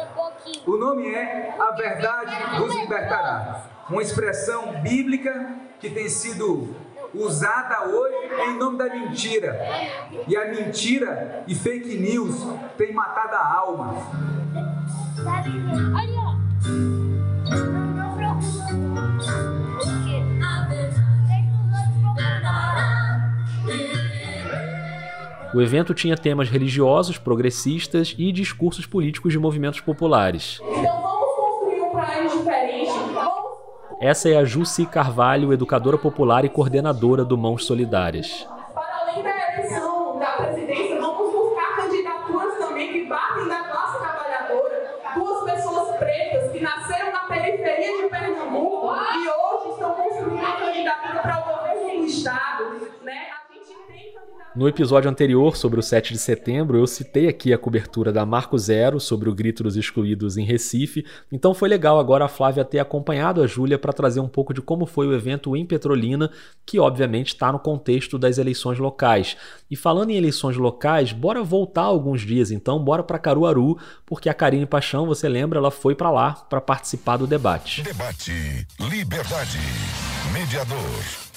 O 0.67 0.77
nome 0.77 1.15
é 1.15 1.55
A 1.59 1.71
Verdade 1.73 2.59
Vos 2.59 2.75
Libertará, 2.75 3.63
uma 3.89 4.03
expressão 4.03 4.81
bíblica 4.83 5.55
que 5.79 5.89
tem 5.89 6.09
sido 6.09 6.75
usada 7.15 7.89
hoje 7.89 8.17
em 8.43 8.59
nome 8.59 8.79
da 8.79 8.87
mentira. 8.87 9.59
E 10.29 10.37
a 10.37 10.47
mentira 10.49 11.43
e 11.47 11.55
fake 11.55 11.97
news 11.99 12.47
tem 12.77 12.93
matado 12.93 13.35
a 13.35 13.55
alma. 13.55 13.95
O 25.53 25.61
evento 25.61 25.93
tinha 25.93 26.17
temas 26.17 26.49
religiosos, 26.49 27.19
progressistas 27.19 28.15
e 28.17 28.31
discursos 28.31 28.87
políticos 28.87 29.33
de 29.33 29.39
movimentos 29.39 29.81
populares. 29.81 30.61
Então 30.63 31.03
vamos 31.03 31.35
construir 31.35 31.81
um 31.81 31.93
país 31.93 32.33
diferente. 32.33 32.93
Vamos... 33.13 33.51
Essa 34.01 34.29
é 34.29 34.37
a 34.37 34.45
Jussi 34.45 34.87
Carvalho, 34.87 35.53
educadora 35.53 35.99
popular 35.99 36.45
e 36.45 36.49
coordenadora 36.49 37.25
do 37.25 37.37
Mãos 37.37 37.65
Solidárias. 37.65 38.47
No 54.61 54.69
episódio 54.69 55.11
anterior 55.11 55.57
sobre 55.57 55.81
o 55.81 55.83
7 55.83 56.13
de 56.13 56.19
setembro, 56.19 56.77
eu 56.77 56.87
citei 56.87 57.27
aqui 57.29 57.51
a 57.51 57.57
cobertura 57.57 58.13
da 58.13 58.27
Marco 58.27 58.59
Zero 58.59 59.01
sobre 59.01 59.31
o 59.31 59.35
grito 59.35 59.63
dos 59.63 59.75
excluídos 59.75 60.37
em 60.37 60.45
Recife, 60.45 61.03
então 61.33 61.55
foi 61.55 61.67
legal 61.67 61.99
agora 61.99 62.27
a 62.27 62.29
Flávia 62.29 62.63
ter 62.63 62.79
acompanhado 62.79 63.43
a 63.43 63.47
Júlia 63.47 63.79
para 63.79 63.91
trazer 63.91 64.21
um 64.21 64.29
pouco 64.29 64.53
de 64.53 64.61
como 64.61 64.85
foi 64.85 65.07
o 65.07 65.15
evento 65.15 65.57
em 65.57 65.65
Petrolina, 65.65 66.31
que 66.67 66.79
obviamente 66.79 67.29
está 67.29 67.51
no 67.51 67.59
contexto 67.59 68.19
das 68.19 68.37
eleições 68.37 68.79
locais. 68.79 69.35
E 69.71 69.77
falando 69.77 70.11
em 70.11 70.19
eleições 70.19 70.59
locais, 70.59 71.11
bora 71.11 71.43
voltar 71.43 71.85
alguns 71.85 72.21
dias 72.21 72.51
então, 72.51 72.79
bora 72.79 73.03
para 73.03 73.19
Caruaru, 73.19 73.79
porque 74.05 74.29
a 74.29 74.35
Karine 74.35 74.67
Paixão, 74.67 75.07
você 75.07 75.27
lembra, 75.27 75.59
ela 75.59 75.71
foi 75.71 75.95
para 75.95 76.11
lá 76.11 76.35
para 76.35 76.61
participar 76.61 77.17
do 77.17 77.27
debate. 77.27 77.81
Debate 77.81 78.67
Liberdade. 78.79 79.59
Mediador. 80.35 81.30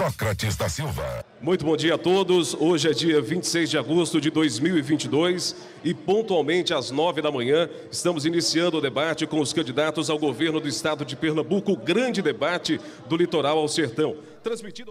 Sócrates 0.00 0.56
da 0.56 0.66
Silva. 0.66 1.22
Muito 1.42 1.62
bom 1.62 1.76
dia 1.76 1.96
a 1.96 1.98
todos. 1.98 2.54
Hoje 2.54 2.88
é 2.88 2.92
dia 2.94 3.20
26 3.20 3.68
de 3.68 3.76
agosto 3.76 4.18
de 4.18 4.30
2022 4.30 5.54
e 5.84 5.92
pontualmente 5.92 6.72
às 6.72 6.90
9 6.90 7.20
da 7.20 7.30
manhã 7.30 7.68
estamos 7.90 8.24
iniciando 8.24 8.78
o 8.78 8.80
debate 8.80 9.26
com 9.26 9.38
os 9.40 9.52
candidatos 9.52 10.08
ao 10.08 10.18
governo 10.18 10.58
do 10.58 10.66
estado 10.66 11.04
de 11.04 11.14
Pernambuco, 11.14 11.72
o 11.72 11.76
grande 11.76 12.22
debate 12.22 12.80
do 13.10 13.14
litoral 13.14 13.58
ao 13.58 13.68
sertão. 13.68 14.16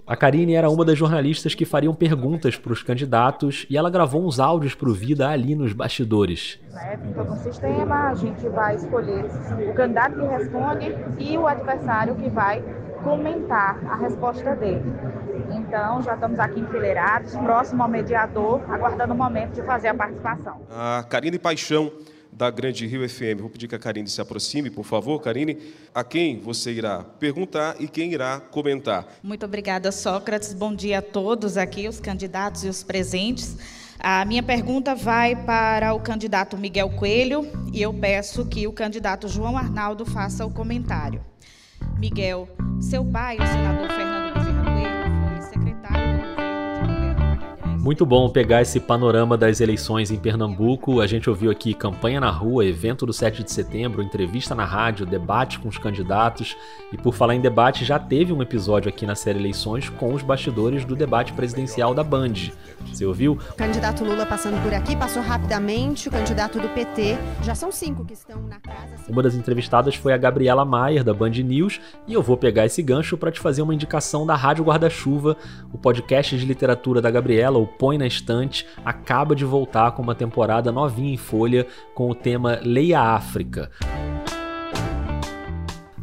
A 0.06 0.16
Karine 0.16 0.54
era 0.54 0.70
uma 0.70 0.86
das 0.86 0.96
jornalistas 0.96 1.56
que 1.56 1.66
fariam 1.66 1.96
perguntas 1.96 2.56
para 2.56 2.72
os 2.72 2.84
candidatos 2.84 3.66
e 3.68 3.76
ela 3.76 3.90
gravou 3.90 4.24
uns 4.24 4.40
áudios 4.40 4.76
para 4.76 4.90
o 4.90 4.94
Vida 4.94 5.28
ali 5.28 5.56
nos 5.56 5.74
bastidores. 5.74 6.60
Né, 6.72 7.00
todo 7.16 7.32
um 7.32 7.38
sistema, 7.38 8.10
a 8.10 8.14
gente 8.14 8.48
vai 8.50 8.76
escolher 8.76 9.26
o 9.26 9.74
candidato 9.74 10.20
que 10.20 10.28
responde 10.28 10.96
e 11.18 11.36
o 11.36 11.48
adversário 11.48 12.14
que 12.14 12.30
vai 12.30 12.64
comentar 13.04 13.80
a 13.86 13.96
resposta 13.96 14.56
dele. 14.56 14.84
Então, 15.52 16.02
já 16.02 16.14
estamos 16.14 16.40
aqui 16.40 16.60
enfileirados, 16.60 17.36
próximo 17.36 17.84
ao 17.84 17.90
mediador, 17.90 18.62
aguardando 18.72 19.14
o 19.14 19.18
momento 19.18 19.54
de 19.54 19.64
fazer 19.64 19.90
a 19.90 19.94
participação. 19.94 20.62
A 20.70 21.04
Karine 21.10 21.40
Paixão, 21.40 21.92
da 22.32 22.50
Grande 22.50 22.86
Rio 22.86 23.08
FM. 23.08 23.42
Vou 23.42 23.50
pedir 23.50 23.68
que 23.68 23.76
a 23.76 23.80
Karine 23.80 24.08
se 24.08 24.22
aproxime, 24.22 24.70
por 24.70 24.86
favor. 24.86 25.20
Karine, 25.20 25.58
a 25.94 26.04
quem 26.04 26.40
você 26.40 26.72
irá 26.72 27.04
perguntar 27.04 27.76
e 27.80 27.88
quem 27.88 28.14
irá 28.14 28.40
comentar? 28.40 29.08
Muito 29.24 29.46
obrigada, 29.46 29.92
Sócrates. 29.92 30.54
Bom 30.54 30.74
dia 30.74 31.00
a 31.00 31.02
todos 31.02 31.58
aqui, 31.58 31.88
os 31.88 32.00
candidatos 32.00 32.64
e 32.64 32.70
os 32.70 32.84
presentes. 32.84 33.58
A 34.00 34.24
minha 34.24 34.42
pergunta 34.42 34.96
vai 34.96 35.36
para 35.36 35.94
o 35.94 36.00
candidato 36.00 36.58
Miguel 36.58 36.90
Coelho 36.92 37.46
e 37.74 37.82
eu 37.82 37.94
peço 37.94 38.46
que 38.46 38.66
o 38.66 38.72
candidato 38.72 39.28
João 39.28 39.58
Arnaldo 39.58 40.06
faça 40.06 40.46
o 40.46 40.52
comentário. 40.52 41.22
Miguel, 41.98 42.48
seu 42.80 43.04
pai, 43.06 43.38
o 43.38 43.46
senador 43.46 43.88
Fernando 43.90 44.19
Muito 47.80 48.06
bom 48.06 48.30
pegar 48.30 48.62
esse 48.62 48.78
panorama 48.78 49.38
das 49.38 49.62
eleições 49.62 50.12
em 50.12 50.18
Pernambuco. 50.18 51.00
A 51.00 51.08
gente 51.08 51.30
ouviu 51.30 51.50
aqui 51.50 51.74
campanha 51.74 52.20
na 52.20 52.30
rua, 52.30 52.66
evento 52.66 53.06
do 53.06 53.14
7 53.14 53.42
de 53.42 53.50
setembro, 53.54 54.04
entrevista 54.04 54.54
na 54.54 54.66
rádio, 54.66 55.06
debate 55.06 55.58
com 55.60 55.70
os 55.70 55.78
candidatos. 55.78 56.58
E 56.92 56.98
por 56.98 57.14
falar 57.14 57.36
em 57.36 57.40
debate, 57.42 57.86
já 57.86 57.98
teve 57.98 58.34
um 58.34 58.42
episódio 58.42 58.90
aqui 58.90 59.06
na 59.06 59.16
série 59.16 59.40
Eleições 59.40 59.88
com 59.88 60.14
os 60.14 60.22
bastidores 60.22 60.84
do 60.84 60.94
debate 60.94 61.32
presidencial 61.32 61.94
da 61.94 62.04
Band. 62.04 62.34
Você 62.86 63.06
ouviu? 63.06 63.40
O 63.50 63.56
candidato 63.56 64.04
Lula 64.04 64.26
passando 64.26 64.62
por 64.62 64.74
aqui, 64.74 64.94
passou 64.98 65.22
rapidamente, 65.22 66.10
o 66.10 66.12
candidato 66.12 66.60
do 66.60 66.68
PT. 66.70 67.18
Já 67.44 67.56
são 67.56 67.72
cinco 67.72 68.04
que 68.04 68.14
estão 68.14 68.42
na 68.42 68.60
casa. 68.60 69.06
Uma 69.08 69.24
das 69.24 69.36
entrevistadas 69.36 69.96
foi 69.96 70.12
a 70.12 70.18
Gabriela 70.18 70.66
Maier, 70.66 71.04
da 71.04 71.14
Band 71.14 71.30
News, 71.30 71.80
e 72.06 72.14
eu 72.14 72.22
vou 72.22 72.36
pegar 72.36 72.66
esse 72.66 72.84
gancho 72.84 73.18
para 73.18 73.32
te 73.32 73.40
fazer 73.40 73.62
uma 73.62 73.74
indicação 73.74 74.26
da 74.26 74.36
Rádio 74.36 74.66
Guarda-Chuva. 74.66 75.38
O 75.72 75.78
podcast 75.78 76.38
de 76.38 76.46
literatura 76.46 77.02
da 77.02 77.10
Gabriela, 77.10 77.58
o 77.58 77.69
Põe 77.78 77.98
na 77.98 78.08
Estante, 78.08 78.66
acaba 78.84 79.36
de 79.36 79.46
voltar 79.46 79.92
com 79.92 80.02
uma 80.02 80.16
temporada 80.16 80.72
novinha 80.72 81.14
em 81.14 81.18
folha 81.18 81.68
com 81.94 82.10
o 82.10 82.16
tema 82.16 82.60
Leia 82.64 83.02
África. 83.02 83.70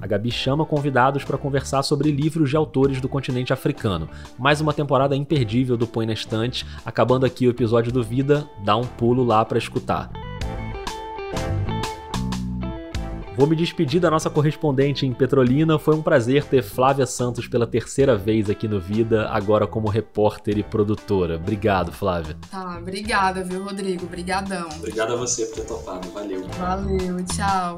A 0.01 0.07
Gabi 0.07 0.31
chama 0.31 0.65
convidados 0.65 1.25
para 1.25 1.37
conversar 1.37 1.83
sobre 1.83 2.13
livros 2.13 2.51
de 2.51 2.57
autores 2.57 3.01
do 3.01 3.09
continente 3.09 3.53
africano. 3.53 4.09
Mais 4.39 4.61
uma 4.61 4.73
temporada 4.73 5.17
imperdível 5.17 5.77
do 5.77 5.87
Põe 5.87 6.07
na 6.07 6.13
Estante. 6.13 6.65
Acabando 6.85 7.27
aqui 7.27 7.47
o 7.47 7.51
episódio 7.51 7.91
do 7.91 8.05
Vida, 8.05 8.49
dá 8.65 8.77
um 8.77 8.85
pulo 8.85 9.25
lá 9.25 9.45
para 9.45 9.59
escutar. 9.59 10.26
Vou 13.37 13.47
me 13.47 13.55
despedir 13.55 14.01
da 14.01 14.11
nossa 14.11 14.31
correspondente 14.31 15.05
em 15.05 15.13
Petrolina. 15.13 15.79
Foi 15.79 15.95
um 15.95 16.01
prazer 16.01 16.45
ter 16.45 16.63
Flávia 16.63 17.05
Santos 17.05 17.47
pela 17.47 17.67
terceira 17.67 18.17
vez 18.17 18.49
aqui 18.49 18.67
no 18.67 18.81
Vida, 18.81 19.29
agora 19.29 19.67
como 19.67 19.89
repórter 19.89 20.57
e 20.57 20.63
produtora. 20.63 21.37
Obrigado, 21.37 21.93
Flávia. 21.93 22.35
Ah, 22.51 22.79
obrigada, 22.81 23.45
viu, 23.45 23.63
Rodrigo? 23.63 24.07
Obrigadão. 24.07 24.69
Obrigado 24.79 25.13
a 25.13 25.17
você 25.17 25.45
por 25.47 25.57
ter 25.57 25.67
topado. 25.67 26.09
Valeu. 26.13 26.47
Valeu, 26.59 27.25
tchau. 27.27 27.77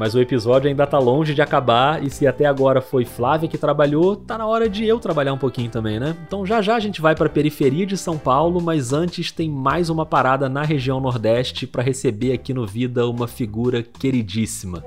Mas 0.00 0.14
o 0.14 0.18
episódio 0.18 0.66
ainda 0.66 0.86
tá 0.86 0.98
longe 0.98 1.34
de 1.34 1.42
acabar, 1.42 2.02
e 2.02 2.08
se 2.08 2.26
até 2.26 2.46
agora 2.46 2.80
foi 2.80 3.04
Flávia 3.04 3.46
que 3.46 3.58
trabalhou, 3.58 4.16
tá 4.16 4.38
na 4.38 4.46
hora 4.46 4.66
de 4.66 4.86
eu 4.86 4.98
trabalhar 4.98 5.34
um 5.34 5.38
pouquinho 5.38 5.70
também, 5.70 6.00
né? 6.00 6.16
Então 6.26 6.46
já 6.46 6.62
já 6.62 6.74
a 6.74 6.80
gente 6.80 7.02
vai 7.02 7.14
para 7.14 7.26
a 7.26 7.30
periferia 7.30 7.84
de 7.84 7.98
São 7.98 8.16
Paulo, 8.16 8.62
mas 8.62 8.94
antes 8.94 9.30
tem 9.30 9.50
mais 9.50 9.90
uma 9.90 10.06
parada 10.06 10.48
na 10.48 10.62
região 10.62 11.02
Nordeste 11.02 11.66
para 11.66 11.82
receber 11.82 12.32
aqui 12.32 12.54
no 12.54 12.66
Vida 12.66 13.06
uma 13.06 13.28
figura 13.28 13.82
queridíssima. 13.82 14.82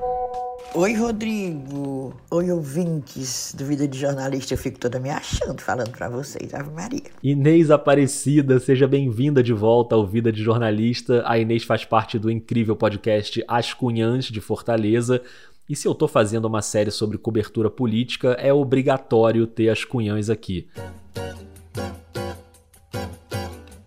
Oi, 0.76 0.96
Rodrigo. 0.96 2.20
Oi, 2.32 2.52
ouvintes 2.52 3.54
do 3.56 3.64
Vida 3.64 3.88
de 3.88 3.96
Jornalista. 3.96 4.56
Eu 4.56 4.58
fico 4.58 4.80
toda 4.80 5.00
me 5.00 5.08
achando 5.08 5.62
falando 5.62 5.92
para 5.92 6.10
vocês. 6.10 6.52
Ave 6.52 6.72
Maria. 6.72 7.12
Inês 7.22 7.70
Aparecida, 7.70 8.60
seja 8.60 8.88
bem-vinda 8.88 9.44
de 9.44 9.54
volta 9.54 9.94
ao 9.94 10.04
Vida 10.04 10.32
de 10.32 10.42
Jornalista. 10.42 11.22
A 11.28 11.38
Inês 11.38 11.64
faz 11.64 11.86
parte 11.86 12.18
do 12.18 12.32
incrível 12.32 12.76
podcast 12.76 13.44
As 13.48 13.72
Cunhãs 13.72 14.26
de 14.26 14.42
Fortaleza. 14.42 15.22
E 15.70 15.76
se 15.76 15.88
eu 15.88 15.94
tô 15.94 16.08
fazendo 16.08 16.46
uma 16.46 16.64
série 16.64 16.90
sobre 16.90 17.20
cobertura 17.20 17.70
política, 17.70 18.32
é 18.40 18.52
obrigatório 18.52 19.46
ter 19.46 19.70
as 19.70 19.86
Cunhãs 19.86 20.28
aqui. 20.28 20.68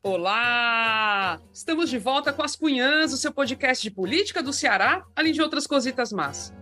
Olá! 0.04 1.40
Estamos 1.52 1.90
de 1.90 1.98
volta 1.98 2.32
com 2.32 2.44
As 2.44 2.54
Cunhãs, 2.54 3.12
o 3.12 3.16
seu 3.16 3.32
podcast 3.32 3.82
de 3.82 3.90
política 3.90 4.40
do 4.40 4.52
Ceará, 4.52 5.04
além 5.16 5.32
de 5.32 5.42
outras 5.42 5.66
cositas 5.66 6.12
más. 6.12 6.54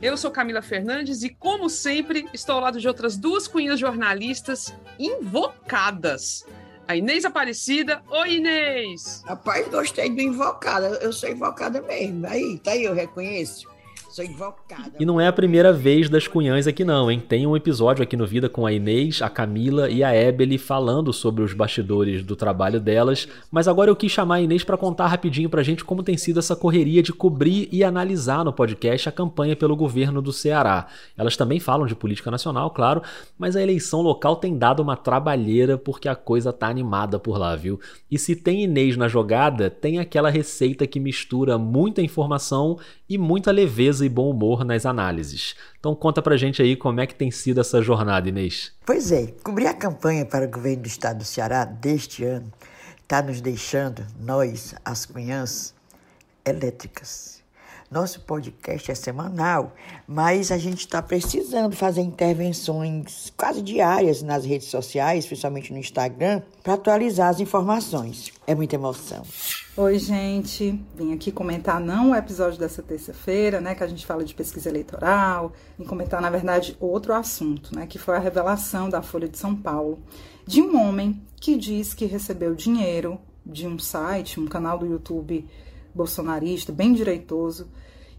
Eu 0.00 0.16
sou 0.16 0.30
Camila 0.30 0.62
Fernandes 0.62 1.22
e, 1.22 1.28
como 1.28 1.68
sempre, 1.68 2.26
estou 2.32 2.54
ao 2.54 2.60
lado 2.62 2.80
de 2.80 2.88
outras 2.88 3.16
duas 3.16 3.46
cunhas 3.46 3.78
jornalistas 3.78 4.72
invocadas. 4.98 6.46
A 6.86 6.96
Inês 6.96 7.26
Aparecida. 7.26 8.02
Oi, 8.08 8.36
Inês! 8.36 9.22
Rapaz, 9.26 9.68
gostei 9.68 10.08
do 10.08 10.22
invocada. 10.22 10.86
Eu 11.02 11.12
sou 11.12 11.28
invocada 11.28 11.82
mesmo. 11.82 12.26
Aí, 12.26 12.58
tá 12.58 12.70
aí, 12.70 12.84
eu 12.84 12.94
reconheço. 12.94 13.68
Sou 14.18 14.24
invocada. 14.24 14.94
E 14.98 15.06
não 15.06 15.20
é 15.20 15.28
a 15.28 15.32
primeira 15.32 15.72
vez 15.72 16.10
das 16.10 16.26
cunhãs 16.26 16.66
aqui 16.66 16.84
não, 16.84 17.08
hein? 17.08 17.20
Tem 17.20 17.46
um 17.46 17.56
episódio 17.56 18.02
aqui 18.02 18.16
no 18.16 18.26
Vida 18.26 18.48
com 18.48 18.66
a 18.66 18.72
Inês, 18.72 19.22
a 19.22 19.30
Camila 19.30 19.88
e 19.88 20.02
a 20.02 20.12
Ebele 20.12 20.58
falando 20.58 21.12
sobre 21.12 21.44
os 21.44 21.52
bastidores 21.52 22.24
do 22.24 22.34
trabalho 22.34 22.80
delas, 22.80 23.28
mas 23.48 23.68
agora 23.68 23.92
eu 23.92 23.94
quis 23.94 24.10
chamar 24.10 24.34
a 24.34 24.40
Inês 24.40 24.64
para 24.64 24.76
contar 24.76 25.06
rapidinho 25.06 25.48
pra 25.48 25.62
gente 25.62 25.84
como 25.84 26.02
tem 26.02 26.16
sido 26.16 26.40
essa 26.40 26.56
correria 26.56 27.00
de 27.00 27.12
cobrir 27.12 27.68
e 27.70 27.84
analisar 27.84 28.44
no 28.44 28.52
podcast 28.52 29.08
a 29.08 29.12
campanha 29.12 29.54
pelo 29.54 29.76
governo 29.76 30.20
do 30.20 30.32
Ceará. 30.32 30.88
Elas 31.16 31.36
também 31.36 31.60
falam 31.60 31.86
de 31.86 31.94
política 31.94 32.28
nacional, 32.28 32.72
claro, 32.72 33.00
mas 33.38 33.54
a 33.54 33.62
eleição 33.62 34.02
local 34.02 34.34
tem 34.34 34.58
dado 34.58 34.82
uma 34.82 34.96
trabalheira 34.96 35.78
porque 35.78 36.08
a 36.08 36.16
coisa 36.16 36.52
tá 36.52 36.66
animada 36.66 37.20
por 37.20 37.38
lá, 37.38 37.54
viu? 37.54 37.78
E 38.10 38.18
se 38.18 38.34
tem 38.34 38.64
Inês 38.64 38.96
na 38.96 39.06
jogada, 39.06 39.70
tem 39.70 40.00
aquela 40.00 40.28
receita 40.28 40.88
que 40.88 40.98
mistura 40.98 41.56
muita 41.56 42.02
informação 42.02 42.80
e 43.08 43.16
muita 43.16 43.52
leveza 43.52 44.07
e 44.08 44.10
bom 44.10 44.30
humor 44.30 44.64
nas 44.64 44.84
análises. 44.84 45.54
Então 45.78 45.94
conta 45.94 46.20
pra 46.20 46.36
gente 46.36 46.60
aí 46.60 46.74
como 46.74 47.00
é 47.00 47.06
que 47.06 47.14
tem 47.14 47.30
sido 47.30 47.60
essa 47.60 47.80
jornada, 47.80 48.28
Inês. 48.28 48.72
Pois 48.84 49.12
é, 49.12 49.28
cobrir 49.44 49.68
a 49.68 49.74
campanha 49.74 50.26
para 50.26 50.46
o 50.46 50.50
governo 50.50 50.82
do 50.82 50.88
estado 50.88 51.18
do 51.18 51.24
Ceará 51.24 51.64
deste 51.64 52.24
ano 52.24 52.52
está 53.08 53.22
nos 53.22 53.40
deixando, 53.40 54.06
nós, 54.20 54.74
as 54.84 55.06
cunhãs, 55.06 55.74
elétricas. 56.44 57.42
Nosso 57.90 58.20
podcast 58.20 58.90
é 58.90 58.94
semanal, 58.94 59.74
mas 60.06 60.52
a 60.52 60.58
gente 60.58 60.80
está 60.80 61.00
precisando 61.00 61.74
fazer 61.74 62.02
intervenções 62.02 63.32
quase 63.34 63.62
diárias 63.62 64.20
nas 64.20 64.44
redes 64.44 64.68
sociais, 64.68 65.24
principalmente 65.24 65.72
no 65.72 65.78
Instagram, 65.78 66.42
para 66.62 66.74
atualizar 66.74 67.30
as 67.30 67.40
informações. 67.40 68.30
É 68.46 68.54
muita 68.54 68.74
emoção. 68.74 69.22
Oi, 69.80 69.96
gente. 69.96 70.84
Vim 70.96 71.14
aqui 71.14 71.30
comentar 71.30 71.78
não 71.78 72.10
o 72.10 72.14
episódio 72.16 72.58
dessa 72.58 72.82
terça-feira, 72.82 73.60
né, 73.60 73.76
que 73.76 73.84
a 73.84 73.86
gente 73.86 74.04
fala 74.04 74.24
de 74.24 74.34
pesquisa 74.34 74.68
eleitoral, 74.68 75.52
e 75.78 75.84
comentar, 75.84 76.20
na 76.20 76.28
verdade, 76.28 76.76
outro 76.80 77.14
assunto, 77.14 77.72
né, 77.72 77.86
que 77.86 77.96
foi 77.96 78.16
a 78.16 78.18
revelação 78.18 78.90
da 78.90 79.02
Folha 79.02 79.28
de 79.28 79.38
São 79.38 79.54
Paulo 79.54 80.02
de 80.44 80.60
um 80.60 80.76
homem 80.76 81.22
que 81.40 81.56
diz 81.56 81.94
que 81.94 82.06
recebeu 82.06 82.56
dinheiro 82.56 83.20
de 83.46 83.68
um 83.68 83.78
site, 83.78 84.40
um 84.40 84.48
canal 84.48 84.78
do 84.78 84.86
YouTube 84.86 85.48
bolsonarista, 85.94 86.72
bem 86.72 86.92
direitoso. 86.92 87.70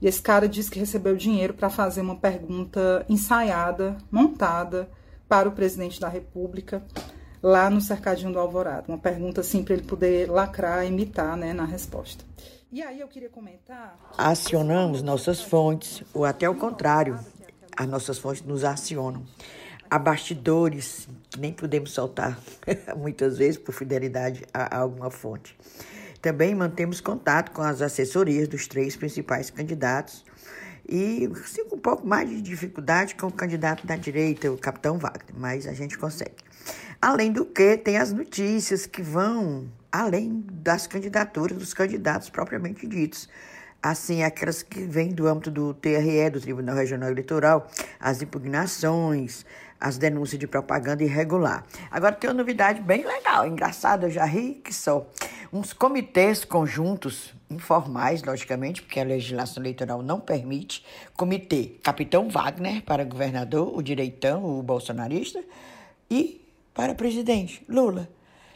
E 0.01 0.07
esse 0.07 0.21
cara 0.21 0.47
disse 0.47 0.71
que 0.71 0.79
recebeu 0.79 1.17
dinheiro 1.17 1.53
para 1.53 1.69
fazer 1.69 1.99
uma 1.99 2.15
pergunta 2.15 3.05
ensaiada, 3.09 3.97
montada 4.09 4.89
para 5.27 5.49
o 5.49 5.51
presidente 5.51 5.99
da 5.99 6.07
República 6.07 6.81
lá 7.41 7.69
no 7.69 7.81
cercadinho 7.81 8.31
do 8.31 8.39
Alvorada. 8.39 8.85
Uma 8.87 8.97
pergunta 8.97 9.41
assim 9.41 9.63
para 9.63 9.73
ele 9.73 9.83
poder 9.83 10.29
lacrar, 10.29 10.85
imitar, 10.85 11.35
né, 11.37 11.53
na 11.53 11.65
resposta. 11.65 12.23
E 12.71 12.81
aí 12.81 12.99
eu 12.99 13.07
queria 13.07 13.29
comentar. 13.29 13.97
Acionamos 14.17 15.01
nossas 15.01 15.41
fontes, 15.41 16.03
ou 16.13 16.25
até 16.25 16.47
o 16.47 16.55
contrário, 16.55 17.19
as 17.75 17.87
nossas 17.87 18.19
fontes 18.19 18.43
nos 18.43 18.63
acionam. 18.63 19.23
Há 19.89 19.97
bastidores 19.97 21.07
que 21.31 21.39
nem 21.39 21.51
podemos 21.51 21.91
soltar, 21.91 22.39
muitas 22.95 23.39
vezes, 23.39 23.57
por 23.57 23.73
fidelidade 23.73 24.43
a 24.53 24.77
alguma 24.77 25.09
fonte. 25.09 25.57
Também 26.21 26.53
mantemos 26.53 27.01
contato 27.01 27.51
com 27.51 27.61
as 27.61 27.81
assessorias 27.81 28.47
dos 28.47 28.67
três 28.67 28.95
principais 28.95 29.49
candidatos 29.49 30.23
e 30.87 31.29
sim, 31.45 31.65
com 31.65 31.75
um 31.75 31.79
pouco 31.79 32.05
mais 32.05 32.27
de 32.27 32.41
dificuldade 32.41 33.15
com 33.15 33.27
o 33.27 33.31
candidato 33.31 33.85
da 33.85 33.95
direita, 33.95 34.51
o 34.51 34.57
capitão 34.57 34.97
Wagner, 34.97 35.35
mas 35.37 35.65
a 35.65 35.73
gente 35.73 35.97
consegue. 35.97 36.48
Além 37.01 37.31
do 37.31 37.45
que, 37.45 37.77
tem 37.77 37.97
as 37.97 38.11
notícias 38.11 38.85
que 38.85 39.01
vão 39.01 39.69
além 39.91 40.43
das 40.51 40.85
candidaturas 40.85 41.57
dos 41.57 41.73
candidatos 41.73 42.29
propriamente 42.29 42.85
ditos. 42.85 43.29
Assim, 43.81 44.23
aquelas 44.23 44.61
que 44.61 44.81
vêm 44.81 45.09
do 45.13 45.25
âmbito 45.25 45.49
do 45.49 45.73
TRE, 45.73 46.29
do 46.29 46.41
Tribunal 46.41 46.75
Regional 46.75 47.09
Eleitoral, 47.09 47.67
as 47.97 48.21
impugnações, 48.21 49.45
as 49.79 49.97
denúncias 49.97 50.37
de 50.37 50.45
propaganda 50.45 51.01
irregular. 51.01 51.63
Agora 51.89 52.13
tem 52.13 52.29
uma 52.29 52.35
novidade 52.35 52.81
bem 52.81 53.05
legal, 53.05 53.47
engraçada, 53.47 54.07
eu 54.07 54.11
já 54.11 54.25
ri 54.25 54.55
que 54.55 54.73
só. 54.73 55.07
Uns 55.53 55.71
comitês 55.71 56.43
conjuntos, 56.43 57.33
informais, 57.49 58.21
logicamente, 58.21 58.81
porque 58.81 58.99
a 58.99 59.05
legislação 59.05 59.63
eleitoral 59.63 60.03
não 60.03 60.19
permite, 60.19 60.85
comitê 61.15 61.75
Capitão 61.81 62.27
Wagner 62.27 62.83
para 62.83 63.05
governador, 63.05 63.73
o 63.73 63.81
direitão, 63.81 64.43
o 64.43 64.61
bolsonarista, 64.61 65.41
e 66.11 66.48
para 66.79 66.95
presidente, 66.95 67.61
Lula. 67.67 68.07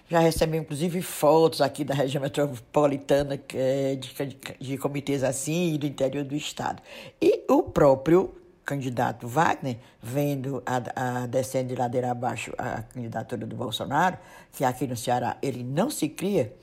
Já 0.08 0.20
recebeu, 0.20 0.62
inclusive, 0.62 1.01
fotos 1.01 1.60
aqui 1.60 1.84
da 1.84 1.94
região 1.94 2.22
metropolitana 2.22 3.38
de, 3.38 4.25
de, 4.25 4.38
de 4.62 4.77
comitês 4.77 5.25
assim 5.25 5.75
do 5.77 5.86
interior 5.86 6.24
do 6.24 6.34
estado. 6.34 6.82
E 7.22 7.44
o 7.50 7.63
próprio 7.63 8.34
candidato 8.63 9.27
Wagner, 9.27 9.75
vendo 10.01 10.63
a, 10.65 11.24
a 11.24 11.25
descendo 11.25 11.68
de 11.68 11.75
ladeira 11.75 12.12
abaixo 12.12 12.53
a 12.58 12.84
candidatura 12.84 13.46
do 13.46 13.58
Bolsonaro, 13.58 14.18
que 14.53 14.63
aqui 14.63 14.88
no 14.88 14.96
Ceará 14.96 15.36
ele 15.42 15.62
não 15.62 15.89
se 15.89 16.08
cria, 16.08 16.53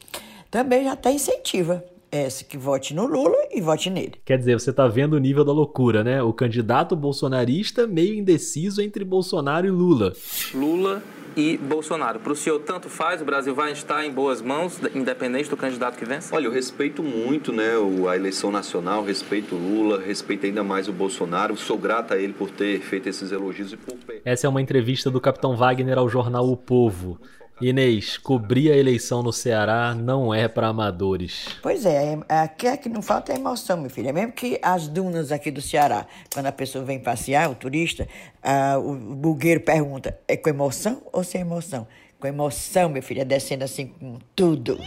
também 0.50 0.84
já 0.84 0.92
até 0.92 1.12
incentiva 1.12 1.84
esse 2.10 2.42
que 2.46 2.56
vote 2.56 2.94
no 2.94 3.04
Lula 3.04 3.36
e 3.52 3.60
vote 3.60 3.90
nele. 3.90 4.14
Quer 4.24 4.38
dizer, 4.38 4.58
você 4.58 4.70
está 4.70 4.88
vendo 4.88 5.12
o 5.12 5.18
nível 5.18 5.44
da 5.44 5.52
loucura, 5.52 6.02
né? 6.02 6.22
O 6.22 6.32
candidato 6.32 6.96
bolsonarista 6.96 7.86
meio 7.86 8.14
indeciso 8.14 8.80
entre 8.80 9.04
Bolsonaro 9.04 9.66
e 9.66 9.70
Lula. 9.70 10.14
Lula 10.54 11.02
e 11.40 11.56
Bolsonaro. 11.56 12.20
Para 12.20 12.32
o 12.32 12.36
senhor, 12.36 12.58
tanto 12.60 12.90
faz, 12.90 13.22
o 13.22 13.24
Brasil 13.24 13.54
vai 13.54 13.72
estar 13.72 14.04
em 14.04 14.10
boas 14.10 14.42
mãos, 14.42 14.78
independente 14.94 15.48
do 15.48 15.56
candidato 15.56 15.96
que 15.96 16.04
vence? 16.04 16.34
Olha, 16.34 16.44
eu 16.44 16.52
respeito 16.52 17.02
muito 17.02 17.50
né, 17.50 17.70
a 18.08 18.14
eleição 18.14 18.50
nacional, 18.50 19.02
respeito 19.02 19.54
o 19.54 19.58
Lula, 19.58 19.98
respeito 19.98 20.44
ainda 20.44 20.62
mais 20.62 20.86
o 20.86 20.92
Bolsonaro. 20.92 21.56
Sou 21.56 21.78
grato 21.78 22.12
a 22.12 22.18
ele 22.18 22.34
por 22.34 22.50
ter 22.50 22.80
feito 22.80 23.08
esses 23.08 23.32
elogios 23.32 23.72
e 23.72 23.76
por. 23.78 23.96
Essa 24.22 24.46
é 24.46 24.50
uma 24.50 24.60
entrevista 24.60 25.10
do 25.10 25.20
capitão 25.20 25.56
Wagner 25.56 25.96
ao 25.96 26.08
jornal 26.08 26.46
O 26.46 26.56
Povo. 26.56 27.18
Inês, 27.60 28.16
cobrir 28.16 28.72
a 28.72 28.76
eleição 28.76 29.22
no 29.22 29.34
Ceará 29.34 29.94
não 29.94 30.32
é 30.32 30.48
para 30.48 30.68
amadores. 30.68 31.48
Pois 31.60 31.84
é, 31.84 32.18
aqui 32.26 32.66
é 32.66 32.74
que 32.74 32.88
não 32.88 33.02
falta 33.02 33.32
é 33.32 33.36
emoção, 33.36 33.76
meu 33.76 33.90
filho. 33.90 34.08
É 34.08 34.12
mesmo 34.12 34.32
que 34.32 34.58
as 34.62 34.88
dunas 34.88 35.30
aqui 35.30 35.50
do 35.50 35.60
Ceará, 35.60 36.06
quando 36.32 36.46
a 36.46 36.52
pessoa 36.52 36.82
vem 36.82 36.98
passear, 36.98 37.50
o 37.50 37.54
turista, 37.54 38.08
uh, 38.42 38.78
o 38.78 38.94
bugueiro 39.14 39.60
pergunta: 39.60 40.18
é 40.26 40.38
com 40.38 40.48
emoção 40.48 41.02
ou 41.12 41.22
sem 41.22 41.42
emoção? 41.42 41.86
Com 42.18 42.26
emoção, 42.26 42.88
meu 42.88 43.02
filho, 43.02 43.20
é 43.20 43.24
descendo 43.26 43.64
assim 43.64 43.88
com 43.88 44.18
tudo. 44.34 44.78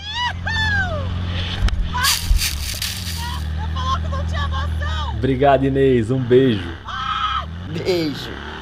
Obrigado, 5.15 5.63
Inês. 5.63 6.10
Um 6.10 6.20
beijo. 6.20 6.75
Beijo. 7.72 8.52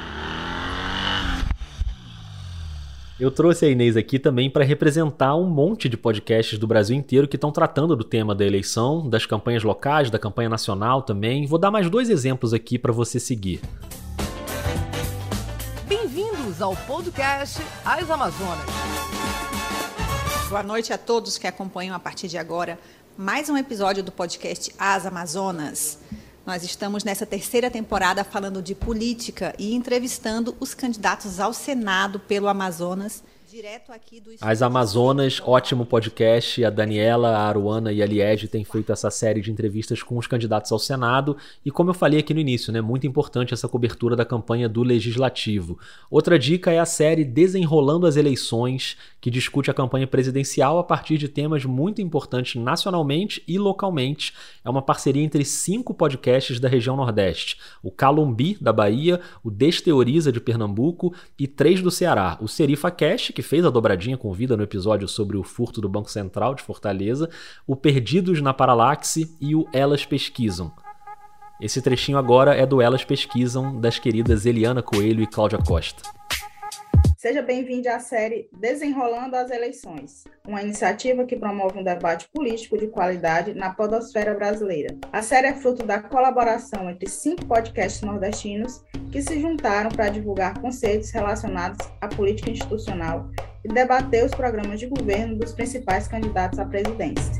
Eu 3.22 3.30
trouxe 3.30 3.68
a 3.68 3.70
Inês 3.70 3.96
aqui 3.96 4.18
também 4.18 4.50
para 4.50 4.64
representar 4.64 5.36
um 5.36 5.46
monte 5.46 5.88
de 5.88 5.96
podcasts 5.96 6.58
do 6.58 6.66
Brasil 6.66 6.98
inteiro 6.98 7.28
que 7.28 7.36
estão 7.36 7.52
tratando 7.52 7.96
do 7.96 8.04
tema 8.04 8.34
da 8.34 8.44
eleição, 8.44 9.08
das 9.08 9.28
campanhas 9.28 9.62
locais, 9.62 10.10
da 10.10 10.18
campanha 10.18 10.50
nacional 10.50 11.04
também. 11.04 11.46
Vou 11.46 11.60
dar 11.60 11.70
mais 11.70 11.88
dois 11.88 12.10
exemplos 12.10 12.52
aqui 12.52 12.80
para 12.80 12.92
você 12.92 13.20
seguir. 13.20 13.62
Bem-vindos 15.88 16.64
ao 16.64 16.76
podcast 16.76 17.62
As 17.86 18.10
Amazonas. 18.10 18.66
Boa 20.50 20.64
noite 20.64 20.92
a 20.92 20.98
todos 20.98 21.38
que 21.38 21.46
acompanham 21.46 21.96
a 21.96 22.00
partir 22.00 22.28
de 22.28 22.40
agora 22.40 22.80
mais 23.16 23.52
um 23.52 23.56
episódio 23.56 24.02
do 24.02 24.12
podcast 24.12 24.74
As 24.80 25.06
Amazonas. 25.06 26.00
Nós 26.52 26.66
estamos 26.66 27.06
nessa 27.06 27.26
terceira 27.26 27.72
temporada 27.72 28.26
falando 28.26 28.62
de 28.62 28.76
política 28.76 29.56
e 29.58 29.74
entrevistando 29.74 30.54
os 30.60 30.74
candidatos 30.74 31.40
ao 31.40 31.54
Senado 31.54 32.20
pelo 32.20 32.50
Amazonas 32.50 33.24
Direto 33.52 33.92
aqui 33.92 34.22
do 34.22 34.32
As 34.40 34.62
Amazonas, 34.62 35.42
ótimo 35.44 35.86
podcast. 35.86 36.64
A 36.64 36.70
Daniela, 36.70 37.32
a 37.32 37.50
Aruana 37.50 37.92
e 37.92 38.02
a 38.02 38.06
Liege 38.06 38.48
têm 38.48 38.64
feito 38.64 38.94
essa 38.94 39.12
série 39.12 39.42
de 39.42 39.52
entrevistas 39.52 40.02
com 40.02 40.18
os 40.18 40.26
candidatos 40.26 40.72
ao 40.72 40.80
Senado. 40.80 41.36
E 41.66 41.70
como 41.70 41.90
eu 41.90 41.94
falei 41.94 42.22
aqui 42.22 42.34
no 42.34 42.40
início, 42.40 42.72
né, 42.72 42.80
muito 42.80 43.06
importante 43.06 43.54
essa 43.54 43.68
cobertura 43.68 44.16
da 44.16 44.24
campanha 44.24 44.70
do 44.70 44.84
Legislativo. 44.84 45.78
Outra 46.10 46.40
dica 46.40 46.72
é 46.72 46.80
a 46.80 46.86
série 46.86 47.26
Desenrolando 47.26 48.08
as 48.08 48.16
Eleições, 48.16 48.96
que 49.20 49.30
discute 49.30 49.70
a 49.70 49.74
campanha 49.74 50.08
presidencial 50.08 50.80
a 50.80 50.84
partir 50.86 51.18
de 51.18 51.28
temas 51.28 51.66
muito 51.66 52.02
importantes 52.02 52.56
nacionalmente 52.56 53.44
e 53.46 53.60
localmente. 53.60 54.34
É 54.64 54.70
uma 54.70 54.82
parceria 54.82 55.24
entre 55.24 55.44
cinco 55.44 55.94
podcasts 55.94 56.58
da 56.58 56.70
região 56.70 56.96
Nordeste: 56.96 57.58
o 57.84 57.92
Calumbi, 57.92 58.58
da 58.62 58.72
Bahia, 58.72 59.20
o 59.44 59.52
Desteoriza, 59.52 60.32
de 60.32 60.40
Pernambuco, 60.40 61.14
e 61.38 61.48
três 61.48 61.82
do 61.82 61.92
Ceará: 61.92 62.38
o 62.40 62.48
Serifa 62.48 62.90
Cast, 62.90 63.34
que 63.34 63.41
que 63.42 63.48
fez 63.48 63.66
a 63.66 63.72
dobradinha 63.72 64.16
com 64.16 64.32
vida 64.32 64.56
no 64.56 64.62
episódio 64.62 65.08
sobre 65.08 65.36
o 65.36 65.44
furto 65.44 65.82
do 65.82 65.90
Banco 65.90 66.12
Central 66.12 66.54
de 66.54 66.62
Fortaleza, 66.62 67.28
o 67.66 67.76
Perdidos 67.76 68.40
na 68.40 68.54
Paralaxe 68.54 69.36
e 69.42 69.56
o 69.56 69.68
Elas 69.74 70.06
Pesquisam. 70.06 70.72
Esse 71.60 71.82
trechinho 71.82 72.20
agora 72.20 72.56
é 72.56 72.68
do 72.68 72.80
Elas 72.80 73.04
Pesquisam 73.04 73.82
das 73.82 73.98
queridas 73.98 74.46
Eliana 74.46 74.84
Coelho 74.84 75.24
e 75.24 75.28
Cláudia 75.28 75.58
Costa. 75.58 76.21
Seja 77.22 77.44
bem-vindo 77.44 77.88
à 77.88 78.00
série 78.00 78.50
Desenrolando 78.52 79.36
as 79.36 79.52
Eleições, 79.52 80.24
uma 80.44 80.64
iniciativa 80.64 81.24
que 81.24 81.36
promove 81.36 81.78
um 81.78 81.84
debate 81.84 82.28
político 82.34 82.76
de 82.80 82.88
qualidade 82.88 83.54
na 83.54 83.70
podosfera 83.70 84.34
brasileira. 84.34 84.98
A 85.14 85.22
série 85.22 85.46
é 85.46 85.54
fruto 85.54 85.86
da 85.86 86.02
colaboração 86.02 86.90
entre 86.90 87.08
cinco 87.08 87.46
podcasts 87.46 88.02
nordestinos 88.02 88.84
que 89.12 89.22
se 89.22 89.40
juntaram 89.40 89.92
para 89.92 90.10
divulgar 90.10 90.60
conceitos 90.60 91.12
relacionados 91.12 91.88
à 92.02 92.08
política 92.08 92.50
institucional 92.50 93.30
e 93.64 93.68
debater 93.68 94.26
os 94.26 94.32
programas 94.32 94.80
de 94.80 94.88
governo 94.88 95.38
dos 95.38 95.54
principais 95.54 96.08
candidatos 96.08 96.58
à 96.58 96.66
presidência. 96.66 97.40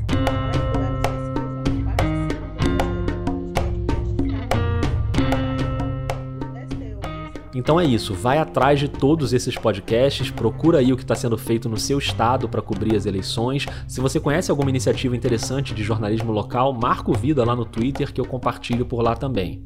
Então 7.54 7.78
é 7.78 7.84
isso, 7.84 8.14
vai 8.14 8.38
atrás 8.38 8.80
de 8.80 8.88
todos 8.88 9.34
esses 9.34 9.56
podcasts, 9.56 10.30
procura 10.30 10.78
aí 10.78 10.90
o 10.90 10.96
que 10.96 11.02
está 11.02 11.14
sendo 11.14 11.36
feito 11.36 11.68
no 11.68 11.76
seu 11.76 11.98
estado 11.98 12.48
para 12.48 12.62
cobrir 12.62 12.96
as 12.96 13.04
eleições. 13.04 13.66
Se 13.86 14.00
você 14.00 14.18
conhece 14.18 14.50
alguma 14.50 14.70
iniciativa 14.70 15.14
interessante 15.14 15.74
de 15.74 15.82
jornalismo 15.82 16.32
local, 16.32 16.72
marca 16.72 17.10
o 17.10 17.14
vida 17.14 17.44
lá 17.44 17.54
no 17.54 17.66
Twitter 17.66 18.10
que 18.10 18.20
eu 18.20 18.24
compartilho 18.24 18.86
por 18.86 19.02
lá 19.02 19.14
também. 19.14 19.62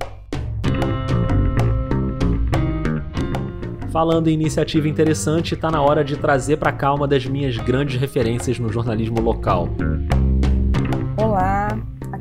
Falando 3.92 4.28
em 4.28 4.34
iniciativa 4.34 4.88
interessante, 4.88 5.54
está 5.54 5.70
na 5.70 5.80
hora 5.80 6.04
de 6.04 6.16
trazer 6.16 6.56
para 6.56 6.72
cá 6.72 6.92
uma 6.92 7.06
das 7.06 7.24
minhas 7.24 7.56
grandes 7.56 7.98
referências 7.98 8.58
no 8.58 8.70
jornalismo 8.70 9.20
local. 9.20 9.68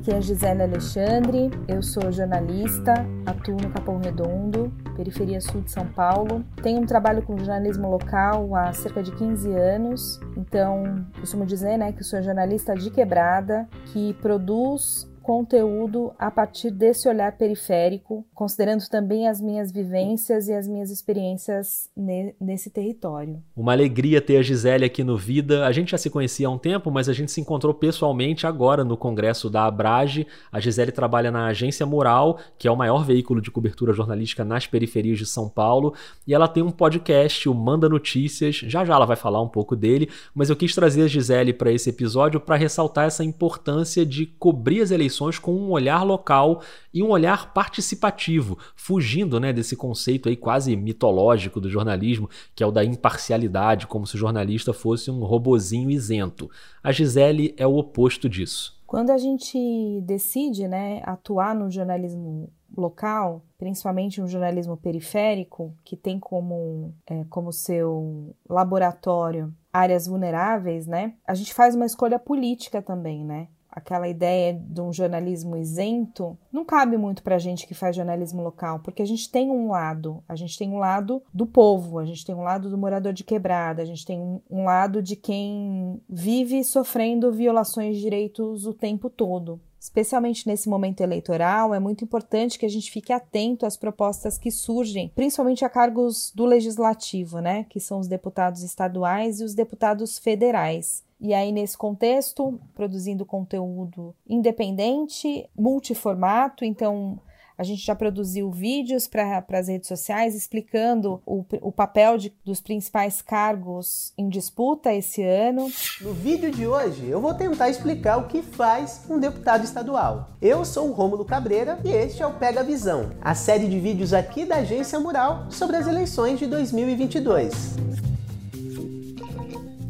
Aqui 0.06 0.14
é 0.14 0.22
Gisele 0.22 0.62
Alexandre, 0.62 1.50
eu 1.68 1.82
sou 1.82 2.12
jornalista, 2.12 2.94
atuo 3.26 3.58
no 3.60 3.72
Capão 3.72 3.98
Redondo, 3.98 4.72
periferia 4.96 5.42
sul 5.42 5.62
de 5.62 5.72
São 5.72 5.88
Paulo. 5.88 6.46
Tenho 6.62 6.80
um 6.80 6.86
trabalho 6.86 7.24
com 7.24 7.36
jornalismo 7.40 7.90
local 7.90 8.56
há 8.56 8.72
cerca 8.72 9.02
de 9.02 9.12
15 9.12 9.52
anos, 9.52 10.20
então 10.38 11.04
costumo 11.20 11.44
dizer 11.44 11.78
né, 11.78 11.92
que 11.92 12.04
sou 12.04 12.22
jornalista 12.22 12.76
de 12.76 12.92
quebrada, 12.92 13.68
que 13.86 14.14
produz 14.22 15.12
conteúdo 15.26 16.14
a 16.20 16.30
partir 16.30 16.70
desse 16.70 17.10
olhar 17.10 17.36
periférico, 17.36 18.24
considerando 18.32 18.88
também 18.88 19.28
as 19.28 19.42
minhas 19.42 19.72
vivências 19.72 20.48
e 20.48 20.54
as 20.54 20.68
minhas 20.68 20.92
experiências 20.92 21.90
ne 21.98 22.36
nesse 22.40 22.70
território. 22.70 23.42
Uma 23.58 23.72
alegria 23.72 24.22
ter 24.22 24.38
a 24.38 24.44
Gisele 24.44 24.86
aqui 24.86 25.04
no 25.04 25.18
Vida. 25.18 25.66
A 25.66 25.72
gente 25.72 25.92
já 25.92 25.98
se 25.98 26.12
conhecia 26.12 26.48
há 26.48 26.52
um 26.52 26.60
tempo, 26.60 26.92
mas 26.92 27.10
a 27.10 27.14
gente 27.14 27.32
se 27.32 27.42
encontrou 27.42 27.74
pessoalmente 27.74 28.46
agora 28.46 28.84
no 28.84 28.96
congresso 28.96 29.50
da 29.50 29.66
Abrage. 29.66 30.28
A 30.52 30.60
Gisele 30.60 30.92
trabalha 30.92 31.32
na 31.32 31.48
Agência 31.48 31.88
Mural, 31.88 32.38
que 32.60 32.68
é 32.68 32.72
o 32.72 32.78
maior 32.78 33.04
veículo 33.04 33.42
de 33.42 33.50
cobertura 33.50 33.94
jornalística 33.94 34.46
nas 34.46 34.68
periferias 34.68 35.18
de 35.18 35.26
São 35.26 35.50
Paulo, 35.50 35.96
e 36.28 36.36
ela 36.36 36.48
tem 36.48 36.62
um 36.62 36.72
podcast, 36.72 37.50
o 37.50 37.54
Manda 37.56 37.90
Notícias. 37.90 38.58
Já 38.58 38.86
já 38.86 38.94
ela 38.94 39.08
vai 39.08 39.16
falar 39.16 39.42
um 39.42 39.50
pouco 39.50 39.76
dele, 39.76 40.08
mas 40.36 40.52
eu 40.52 40.56
quis 40.56 40.76
trazer 40.76 41.02
a 41.02 41.08
Gisele 41.08 41.52
para 41.52 41.72
esse 41.72 41.90
episódio 41.90 42.40
para 42.40 42.56
ressaltar 42.56 43.08
essa 43.08 43.24
importância 43.24 44.06
de 44.06 44.28
cobrir 44.28 44.82
as 44.82 44.92
eleições 44.92 45.15
com 45.40 45.54
um 45.54 45.72
olhar 45.72 46.04
local 46.04 46.62
e 46.94 47.02
um 47.02 47.10
olhar 47.10 47.54
participativo, 47.54 48.58
fugindo 48.76 49.40
né, 49.40 49.52
desse 49.52 49.76
conceito 49.76 50.30
aí 50.30 50.36
quase 50.36 50.76
mitológico 50.76 51.60
do 51.60 51.70
jornalismo, 51.70 52.30
que 52.56 52.64
é 52.64 52.68
o 52.68 52.72
da 52.72 52.84
imparcialidade, 52.84 53.88
como 53.88 54.06
se 54.06 54.16
o 54.16 54.20
jornalista 54.20 54.74
fosse 54.74 55.10
um 55.10 55.24
robozinho 55.24 55.90
isento. 55.90 56.50
A 56.84 56.92
Gisele 56.92 57.54
é 57.58 57.66
o 57.66 57.78
oposto 57.78 58.30
disso. 58.30 58.76
Quando 58.86 59.10
a 59.10 59.18
gente 59.18 60.02
decide 60.02 60.68
né, 60.68 61.02
atuar 61.04 61.56
no 61.56 61.70
jornalismo 61.70 62.50
local, 62.78 63.42
principalmente 63.58 64.22
um 64.22 64.28
jornalismo 64.28 64.78
periférico, 64.78 65.74
que 65.84 65.96
tem 65.96 66.20
como, 66.20 66.94
é, 67.08 67.24
como 67.30 67.52
seu 67.52 68.36
laboratório 68.48 69.54
áreas 69.72 70.08
vulneráveis, 70.08 70.88
né? 70.88 71.16
A 71.28 71.34
gente 71.34 71.54
faz 71.54 71.76
uma 71.76 71.86
escolha 71.86 72.18
política 72.18 72.82
também, 72.82 73.26
né? 73.26 73.50
Aquela 73.76 74.08
ideia 74.08 74.54
de 74.54 74.80
um 74.80 74.94
jornalismo 74.94 75.58
isento 75.58 76.38
não 76.52 76.64
cabe 76.64 76.98
muito 76.98 77.22
para 77.22 77.36
a 77.36 77.40
gente 77.40 77.68
que 77.68 77.74
faz 77.74 77.96
jornalismo 77.96 78.42
local, 78.42 78.80
porque 78.80 79.02
a 79.02 79.06
gente 79.06 79.30
tem 79.30 79.52
um 79.52 79.70
lado, 79.70 80.24
a 80.30 80.36
gente 80.36 80.58
tem 80.58 80.70
um 80.70 80.78
lado 80.78 81.22
do 81.34 81.46
povo, 81.46 82.00
a 82.00 82.06
gente 82.06 82.26
tem 82.26 82.34
um 82.34 82.42
lado 82.42 82.70
do 82.70 82.78
morador 82.78 83.12
de 83.12 83.26
quebrada, 83.26 83.82
a 83.82 83.86
gente 83.86 84.06
tem 84.06 84.42
um, 84.50 84.64
lado 84.64 85.02
de 85.02 85.18
quem 85.18 86.02
vive 86.10 86.64
sofrendo 86.64 87.32
violações 87.32 87.98
de 87.98 88.02
direitos 88.02 88.66
o 88.66 88.74
tempo 88.74 89.10
todo. 89.10 89.60
Especialmente 89.86 90.48
nesse 90.48 90.68
momento 90.68 91.02
eleitoral, 91.02 91.72
é 91.72 91.80
muito 91.80 92.04
importante 92.04 92.58
que 92.58 92.66
a 92.66 92.70
gente 92.70 92.90
fique 92.90 93.14
atento 93.14 93.68
às 93.68 93.78
propostas 93.78 94.36
que 94.36 94.50
surgem, 94.50 95.12
principalmente 95.14 95.64
a 95.64 95.70
cargos 95.70 96.32
do 96.34 96.44
legislativo, 96.44 97.40
né, 97.40 97.68
que 97.70 97.80
são 97.80 98.00
os 98.00 98.08
deputados 98.08 98.64
estaduais 98.64 99.40
e 99.40 99.44
os 99.44 99.54
deputados 99.54 100.18
federais. 100.18 101.04
E 101.22 101.36
aí, 101.36 101.52
nesse 101.52 101.78
contexto, 101.78 102.60
produzindo 102.74 103.28
conteúdo 103.28 104.16
independente, 104.28 105.48
multiformato, 105.56 106.66
então 106.66 107.20
a 107.58 107.64
gente 107.64 107.86
já 107.86 107.96
produziu 107.96 108.52
vídeos 108.52 109.08
para 109.08 109.44
as 109.54 109.68
redes 109.68 109.88
sociais 109.88 110.36
explicando 110.36 111.22
o, 111.26 111.46
o 111.62 111.72
papel 111.72 112.18
de, 112.18 112.34
dos 112.44 112.62
principais 112.62 113.22
cargos 113.22 114.14
em 114.18 114.30
disputa 114.30 114.94
esse 114.94 115.24
ano. 115.24 115.72
No 116.02 116.14
vídeo 116.14 116.52
de 116.52 116.68
hoje, 116.68 117.08
eu 117.08 117.22
vou 117.22 117.34
tentar 117.34 117.70
explicar 117.70 118.18
o 118.18 118.28
que 118.28 118.42
faz 118.42 119.02
um 119.10 119.20
deputado 119.20 119.64
estadual. 119.64 120.30
Eu 120.42 120.66
sou 120.66 120.90
o 120.90 120.94
Rômulo 120.94 121.26
Cabreira 121.26 121.80
e 121.84 121.90
este 121.90 122.22
é 122.22 122.28
o 122.28 122.34
Pega 122.34 122.64
Visão, 122.64 123.12
a 123.22 123.36
série 123.36 123.68
de 123.68 123.80
vídeos 123.80 124.14
aqui 124.14 124.46
da 124.46 124.58
Agência 124.58 125.00
Mural 125.00 125.52
sobre 125.52 125.76
as 125.76 125.88
eleições 125.88 126.40
de 126.40 126.48
2022. 126.48 128.15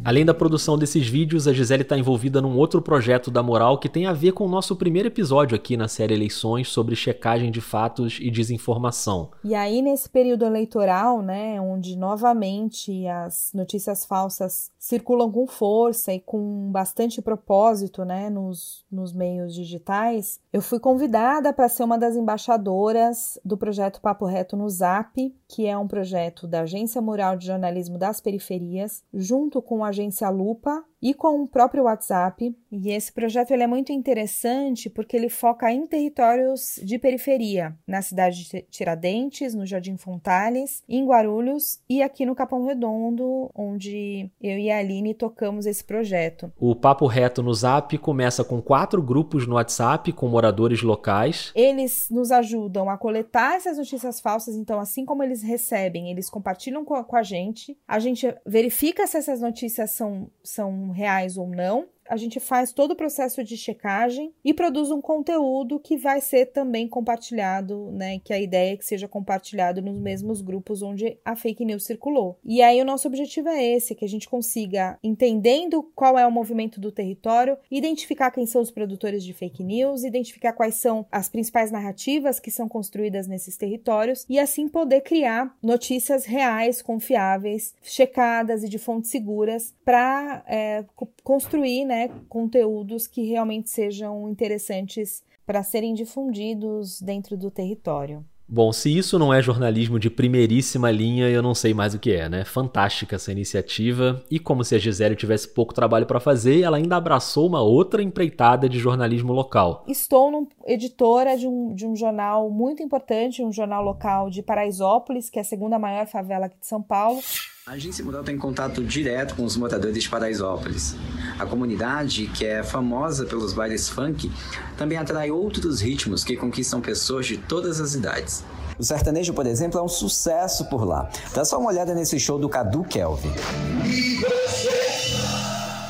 Além 0.06 0.24
da 0.24 0.36
produção 0.36 0.78
desses 0.78 1.08
vídeos, 1.08 1.48
a 1.48 1.52
Gisele 1.52 1.82
está 1.82 1.98
envolvida 1.98 2.40
num 2.40 2.56
outro 2.56 2.80
projeto 2.80 3.32
da 3.32 3.42
Moral 3.42 3.80
que 3.80 3.90
tem 3.90 4.06
a 4.06 4.14
ver 4.14 4.34
com 4.34 4.46
o 4.46 4.48
nosso 4.48 4.76
primeiro 4.76 5.08
episódio 5.08 5.56
aqui 5.56 5.76
na 5.76 5.88
série 5.88 6.14
Eleições 6.14 6.68
sobre 6.68 6.96
checagem 6.96 7.50
de 7.50 7.60
fatos 7.60 8.20
e 8.22 8.30
desinformação. 8.30 9.32
E 9.44 9.56
aí, 9.56 9.82
nesse 9.82 10.08
período 10.08 10.46
eleitoral, 10.46 11.24
né, 11.24 11.60
onde 11.60 11.98
novamente 11.98 13.08
as 13.08 13.50
notícias 13.52 14.06
falsas 14.06 14.70
circulam 14.78 15.32
com 15.32 15.48
força 15.48 16.14
e 16.14 16.20
com 16.20 16.72
bastante 16.72 17.20
propósito 17.20 18.06
né, 18.06 18.30
nos, 18.30 18.86
nos 18.92 19.12
meios 19.12 19.56
digitais, 19.56 20.40
eu 20.54 20.62
fui 20.62 20.80
convidada 20.80 21.52
para 21.52 21.68
ser 21.68 21.84
uma 21.84 21.98
das 21.98 22.16
embaixadoras 22.16 23.40
do 23.44 23.58
projeto 23.58 24.00
Papo 24.00 24.26
Reto 24.28 24.56
no 24.56 24.70
Zap, 24.70 25.36
que 25.48 25.66
é 25.66 25.76
um 25.76 25.88
projeto 25.88 26.46
da 26.46 26.62
Agência 26.62 27.02
Mural 27.02 27.36
de 27.36 27.48
Jornalismo 27.48 27.98
das 27.98 28.22
Periferias, 28.22 29.04
junto 29.12 29.64
com 29.64 29.84
a 29.84 29.95
agência 29.96 30.30
Lupa 30.30 30.84
e 31.06 31.14
com 31.14 31.44
o 31.44 31.48
próprio 31.48 31.84
WhatsApp. 31.84 32.52
E 32.72 32.90
esse 32.90 33.14
projeto 33.14 33.52
ele 33.52 33.62
é 33.62 33.68
muito 33.68 33.92
interessante 33.92 34.90
porque 34.90 35.16
ele 35.16 35.30
foca 35.30 35.72
em 35.72 35.86
territórios 35.86 36.80
de 36.82 36.98
periferia, 36.98 37.78
na 37.86 38.02
cidade 38.02 38.50
de 38.50 38.62
Tiradentes, 38.64 39.54
no 39.54 39.68
Jardim 39.68 39.98
Fontales, 39.98 40.82
em 40.90 41.06
Guarulhos 41.06 41.80
e 41.88 42.02
aqui 42.02 42.26
no 42.26 42.34
Capão 42.34 42.66
Redondo, 42.66 43.52
onde 43.54 44.32
eu 44.42 44.58
e 44.58 44.72
a 44.72 44.80
Aline 44.80 45.14
tocamos 45.14 45.68
esse 45.68 45.84
projeto. 45.84 46.52
O 46.60 46.76
Papo 46.76 47.06
Reto 47.06 47.44
no 47.44 47.54
Zap 47.54 47.96
começa 48.00 48.44
com 48.44 48.60
quatro 48.60 49.00
grupos 49.00 49.46
no 49.46 49.56
WhatsApp 49.56 50.12
com 50.12 50.28
moradores 50.28 50.82
locais. 50.82 51.52
Eles 51.54 52.08
nos 52.10 52.32
ajudam 52.32 52.90
a 52.90 52.98
coletar 52.98 53.58
essas 53.58 53.78
notícias 53.78 54.20
falsas, 54.20 54.56
então 54.56 54.80
assim 54.80 55.06
como 55.06 55.22
eles 55.22 55.44
recebem, 55.44 56.10
eles 56.10 56.32
compartilham 56.32 56.84
com 56.84 56.96
a, 57.16 57.22
gente. 57.22 57.78
A 57.88 58.00
gente 58.00 58.36
verifica 58.44 59.06
se 59.06 59.18
essas 59.18 59.40
notícias 59.40 59.92
são, 59.92 60.32
são 60.44 60.95
reais 60.96 61.38
ou 61.38 61.48
não 61.48 61.88
a 62.10 62.18
gente 62.18 62.40
faz 62.40 62.72
todo 62.72 62.92
o 62.92 62.96
processo 62.96 63.44
de 63.44 63.58
checagem 63.58 64.32
e 64.44 64.54
produz 64.54 64.92
um 64.92 65.02
conteúdo 65.02 65.80
que 65.80 65.98
vai 65.98 66.22
ser 66.22 66.48
também 66.48 66.88
compartilhado, 66.88 67.92
né? 67.92 68.20
Que 68.20 68.34
a 68.34 68.40
ideia 68.40 68.74
é 68.74 68.78
que 68.78 68.86
seja 68.86 69.08
compartilhado 69.08 69.82
nos 69.82 69.98
mesmos 69.98 70.42
grupos 70.42 70.82
onde 70.82 71.18
a 71.26 71.36
fake 71.36 71.66
news 71.66 71.84
circulou. 71.84 72.38
E 72.44 72.62
aí 72.62 72.82
o 72.82 72.86
nosso 72.86 73.08
objetivo 73.08 73.50
é 73.50 73.64
esse, 73.64 73.96
que 73.96 74.06
a 74.06 74.10
gente 74.10 74.30
consiga, 74.30 74.98
entendendo 75.04 75.84
qual 75.96 76.18
é 76.18 76.26
o 76.26 76.32
movimento 76.32 76.80
do 76.80 76.92
território, 76.92 77.58
identificar 77.72 78.32
quem 78.32 78.46
são 78.46 78.62
os 78.62 78.72
produtores 78.72 79.24
de 79.24 79.34
fake 79.34 79.64
news, 79.64 80.04
identificar 80.04 80.54
quais 80.54 80.76
são 80.76 81.06
as 81.12 81.28
principais 81.30 81.72
narrativas 81.72 82.40
que 82.40 82.52
são 82.52 82.68
construídas 82.68 83.28
nesses 83.28 83.58
territórios 83.58 84.26
e 84.30 84.40
assim 84.40 84.68
poder 84.68 85.02
criar 85.02 85.56
notícias 85.62 86.26
reais, 86.26 86.82
confiáveis, 86.82 87.74
checadas 87.82 88.64
e 88.64 88.70
de 88.70 88.78
fontes 88.78 89.10
seguras 89.10 89.74
para 89.84 90.44
é, 90.48 90.86
construir, 91.24 91.86
né? 91.86 91.95
Né, 91.96 92.10
conteúdos 92.28 93.08
que 93.08 93.24
realmente 93.24 93.70
sejam 93.70 94.30
interessantes 94.30 95.24
para 95.46 95.64
serem 95.64 95.94
difundidos 95.94 97.02
dentro 97.02 97.38
do 97.38 97.50
território. 97.50 98.26
Bom, 98.48 98.72
se 98.72 98.96
isso 98.96 99.18
não 99.18 99.34
é 99.34 99.42
jornalismo 99.42 99.98
de 99.98 100.08
primeiríssima 100.08 100.92
linha, 100.92 101.28
eu 101.30 101.42
não 101.42 101.56
sei 101.56 101.74
mais 101.74 101.96
o 101.96 102.00
que 102.00 102.12
é, 102.12 102.30
né? 102.30 102.46
Fantástica 102.46 103.16
essa 103.16 103.32
iniciativa. 103.32 104.24
E 104.30 104.38
como 104.38 104.64
se 104.64 104.76
a 104.76 104.78
Gisele 104.78 105.16
tivesse 105.16 105.48
pouco 105.48 105.74
trabalho 105.74 106.06
para 106.06 106.20
fazer, 106.20 106.62
ela 106.62 106.78
ainda 106.78 106.96
abraçou 106.96 107.48
uma 107.48 107.62
outra 107.62 108.04
empreitada 108.04 108.70
de 108.70 108.78
jornalismo 108.78 109.34
local. 109.34 109.84
Estou 109.88 110.30
no, 110.30 110.48
editora 110.68 111.36
de 111.36 111.48
um, 111.48 111.74
de 111.74 111.88
um 111.88 111.96
jornal 111.96 112.52
muito 112.52 112.84
importante, 112.84 113.42
um 113.42 113.52
jornal 113.52 113.84
local 113.84 114.30
de 114.30 114.44
Paraisópolis, 114.44 115.28
que 115.28 115.40
é 115.40 115.42
a 115.42 115.46
segunda 115.46 115.80
maior 115.80 116.06
favela 116.06 116.46
aqui 116.46 116.60
de 116.60 116.68
São 116.68 116.84
Paulo. 116.84 117.20
A 117.66 117.72
Agência 117.72 118.06
Mural 118.06 118.24
tem 118.24 118.38
contato 118.38 118.84
direto 118.84 119.36
com 119.36 119.44
os 119.44 119.58
moradores 119.58 120.04
de 120.04 120.08
Paraisópolis. 120.08 120.96
A 121.38 121.46
comunidade, 121.46 122.28
que 122.28 122.46
é 122.46 122.64
famosa 122.64 123.26
pelos 123.26 123.54
bailes 123.54 123.90
funk, 123.90 124.32
também 124.78 124.98
atrai 124.98 125.30
outros 125.32 125.82
ritmos 125.82 126.24
que 126.24 126.38
conquistam 126.38 126.80
pessoas 126.80 127.26
de 127.26 127.38
todas 127.38 127.82
as 127.82 127.94
idades. 127.94 128.44
O 128.78 128.84
sertanejo, 128.84 129.34
por 129.34 129.46
exemplo, 129.46 129.80
é 129.80 129.84
um 129.84 129.88
sucesso 129.88 130.66
por 130.70 130.86
lá. 130.86 131.10
Dá 131.34 131.44
só 131.46 131.60
uma 131.60 131.70
olhada 131.70 131.94
nesse 131.94 132.20
show 132.20 132.38
do 132.38 132.50
Cadu 132.50 132.84
Kelvin. 132.84 133.32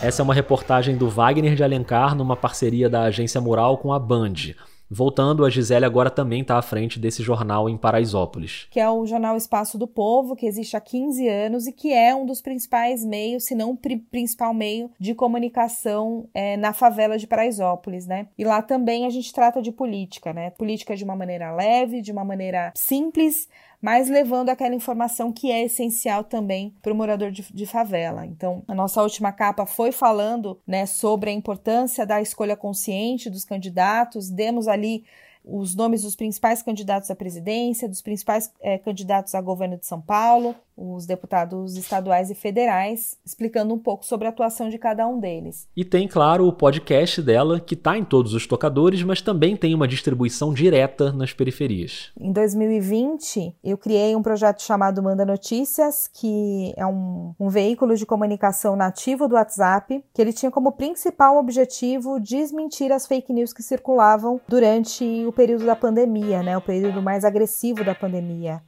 Essa 0.02 0.22
é 0.22 0.24
uma 0.24 0.34
reportagem 0.34 0.96
do 0.96 1.10
Wagner 1.10 1.56
de 1.56 1.64
Alencar 1.64 2.16
numa 2.16 2.36
parceria 2.36 2.90
da 2.90 3.04
Agência 3.04 3.42
Mural 3.42 3.78
com 3.78 3.92
a 3.92 4.00
Band. 4.00 4.54
Voltando, 4.90 5.44
a 5.44 5.50
Gisele 5.50 5.86
agora 5.86 6.10
também 6.10 6.42
está 6.42 6.58
à 6.58 6.62
frente 6.62 7.00
desse 7.00 7.24
jornal 7.24 7.70
em 7.70 7.78
Paraisópolis. 7.78 8.68
Que 8.70 8.80
é 8.80 8.90
o 8.90 9.06
jornal 9.06 9.36
Espaço 9.36 9.78
do 9.78 9.88
Povo, 9.88 10.36
que 10.36 10.46
existe 10.46 10.78
há 10.78 10.82
15 10.82 11.28
anos 11.28 11.68
e 11.68 11.72
que 11.72 11.92
é 11.92 12.16
um 12.16 12.26
dos 12.26 12.42
principais 12.42 13.04
meios, 13.04 13.46
se 13.46 13.56
não 13.56 13.72
o 13.72 13.78
principal 13.78 14.54
meio, 14.54 14.92
de 15.00 15.16
comunicação 15.16 16.30
é, 16.34 16.56
na 16.58 16.74
favela 16.74 17.18
de 17.18 17.28
Paraisópolis, 17.28 18.06
né? 18.06 18.28
E 18.38 18.44
lá 18.44 18.62
também 18.62 19.06
a 19.06 19.10
gente 19.10 19.34
trata 19.34 19.62
de 19.62 19.72
política, 19.72 20.34
né? 20.34 20.52
Política 20.52 20.96
de 20.96 21.04
uma 21.04 21.16
maneira 21.16 21.52
leve, 21.52 22.02
de 22.02 22.12
uma 22.12 22.24
maneira 22.24 22.72
simples, 22.76 23.48
mas 23.82 24.10
levando 24.10 24.50
aquela 24.50 24.76
informação 24.76 25.32
que 25.32 25.52
é 25.52 25.64
essencial 25.64 26.24
também 26.24 26.74
para 26.82 26.94
o 26.94 26.96
morador 26.96 27.32
de, 27.32 27.44
de, 27.54 27.66
favela. 27.66 28.26
Então, 28.26 28.64
a 28.68 28.76
nossa 28.76 29.02
última 29.02 29.32
capa 29.32 29.66
foi 29.66 29.92
falando 29.92 30.60
né, 30.66 30.86
sobre 30.86 31.30
a 31.30 31.34
importância 31.34 32.06
da 32.06 32.22
escolha 32.22 32.56
consciente 32.56 33.30
dos 33.30 33.46
candidatos, 33.46 34.30
demos 34.30 34.68
ali 34.68 35.04
os 35.44 35.76
nomes 35.76 36.02
dos 36.02 36.16
principais 36.16 36.64
candidatos 36.64 37.12
à 37.12 37.16
presidência, 37.16 37.88
dos 37.88 38.02
principais 38.02 38.52
é, 38.62 38.78
candidatos 38.78 39.36
a 39.36 39.42
governo 39.42 39.78
de 39.78 39.86
São 39.86 40.02
Paulo, 40.02 40.56
os 40.78 41.06
deputados 41.06 41.78
estaduais 41.78 42.30
e 42.30 42.36
federais, 42.36 43.18
explicando 43.26 43.74
um 43.74 43.80
pouco 43.80 44.06
sobre 44.06 44.28
a 44.28 44.30
atuação 44.30 44.70
de 44.70 44.78
cada 44.78 45.08
um 45.08 45.20
deles. 45.20 45.68
E 45.76 45.86
tem, 45.86 46.08
claro, 46.08 46.48
o 46.48 46.54
podcast 46.54 47.22
dela, 47.22 47.60
que 47.60 47.74
está 47.74 47.98
em 47.98 48.04
todos 48.04 48.34
os 48.34 48.46
tocadores, 48.46 49.02
mas 49.04 49.22
também 49.22 49.56
tem 49.56 49.74
uma 49.74 49.88
distribuição 49.88 50.54
direta 50.54 51.12
nas 51.12 51.34
periferias. 51.34 52.12
Em 52.20 52.32
2020, 52.32 53.56
eu 53.64 53.78
criei 53.78 54.16
um 54.16 54.22
projeto 54.22 54.62
chamado 54.62 55.02
Manda 55.02 55.26
Notícias, 55.26 56.10
que 56.14 56.74
é 56.76 56.86
um, 56.86 57.34
um 57.40 57.50
veículo 57.50 57.96
de 57.96 58.06
comunicação 58.06 58.76
nativo 58.76 59.28
do 59.28 59.36
WhatsApp, 59.36 60.04
que 60.14 60.22
ele 60.22 60.34
tinha 60.34 60.52
como 60.52 60.74
principal 60.74 61.38
objetivo 61.38 62.20
desmentir 62.20 62.92
as 62.92 63.08
fake 63.08 63.32
news 63.32 63.54
que 63.54 63.64
circulavam 63.64 64.40
durante 64.48 65.26
o 65.26 65.32
período 65.32 65.66
da 65.66 65.76
pandemia, 65.76 66.44
né, 66.44 66.58
o 66.58 66.62
período 66.62 67.02
mais 67.02 67.24
agressivo 67.24 67.84
da 67.84 67.96
pandemia. 67.96 68.62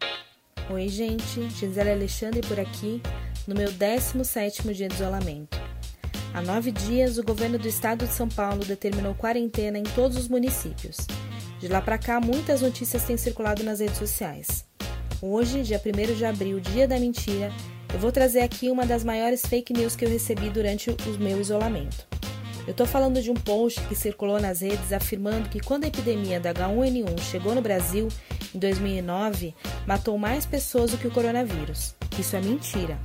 Oi, 0.70 0.90
gente, 0.90 1.50
Gisele 1.52 1.92
Alexandre 1.92 2.42
por 2.42 2.60
aqui, 2.60 3.02
no 3.48 3.56
meu 3.56 3.72
17º 3.72 4.74
dia 4.74 4.90
de 4.90 4.96
isolamento. 4.96 5.58
Há 6.34 6.42
nove 6.42 6.72
dias, 6.72 7.18
o 7.18 7.24
governo 7.24 7.58
do 7.58 7.68
estado 7.68 8.06
de 8.06 8.14
São 8.14 8.28
Paulo 8.28 8.66
determinou 8.66 9.16
quarentena 9.16 9.78
em 9.78 9.84
todos 9.84 10.18
os 10.18 10.28
municípios. 10.28 10.98
De 11.60 11.70
lá 11.70 11.82
para 11.82 11.98
cá, 11.98 12.20
muitas 12.20 12.62
notícias 12.62 13.04
têm 13.04 13.16
circulado 13.16 13.64
nas 13.64 13.80
redes 13.80 13.98
sociais. 13.98 14.66
Hoje, 15.22 15.64
dia 15.64 15.82
1 15.84 16.16
de 16.16 16.26
abril, 16.26 16.60
dia 16.60 16.86
da 16.86 17.00
mentira, 17.00 17.50
eu 17.94 18.00
vou 18.00 18.12
trazer 18.12 18.42
aqui 18.42 18.70
uma 18.70 18.86
das 18.86 19.06
maiores 19.06 19.44
fake 19.46 19.72
news 19.72 19.96
que 19.96 20.04
eu 20.04 20.10
recebi 20.10 20.50
durante 20.50 20.90
o 20.90 20.96
meu 21.18 21.40
isolamento. 21.40 22.06
Eu 22.68 22.72
estou 22.72 22.86
falando 22.86 23.22
de 23.22 23.32
um 23.32 23.34
post 23.34 23.80
que 23.88 23.96
circulou 23.96 24.42
nas 24.42 24.60
redes 24.60 24.92
afirmando 24.92 25.48
que 25.48 25.62
quando 25.62 25.86
a 25.86 25.88
epidemia 25.88 26.38
da 26.38 26.54
H1N1 26.54 27.22
chegou 27.22 27.56
no 27.56 27.62
Brasil, 27.62 28.10
em 28.54 28.60
2009, 28.60 29.56
matou 29.86 30.18
mais 30.18 30.46
pessoas 30.46 30.92
do 30.92 30.98
que 30.98 31.08
o 31.08 31.12
coronavírus. 31.12 31.96
Isso 32.20 32.36
é 32.36 32.42
mentira. 32.42 33.00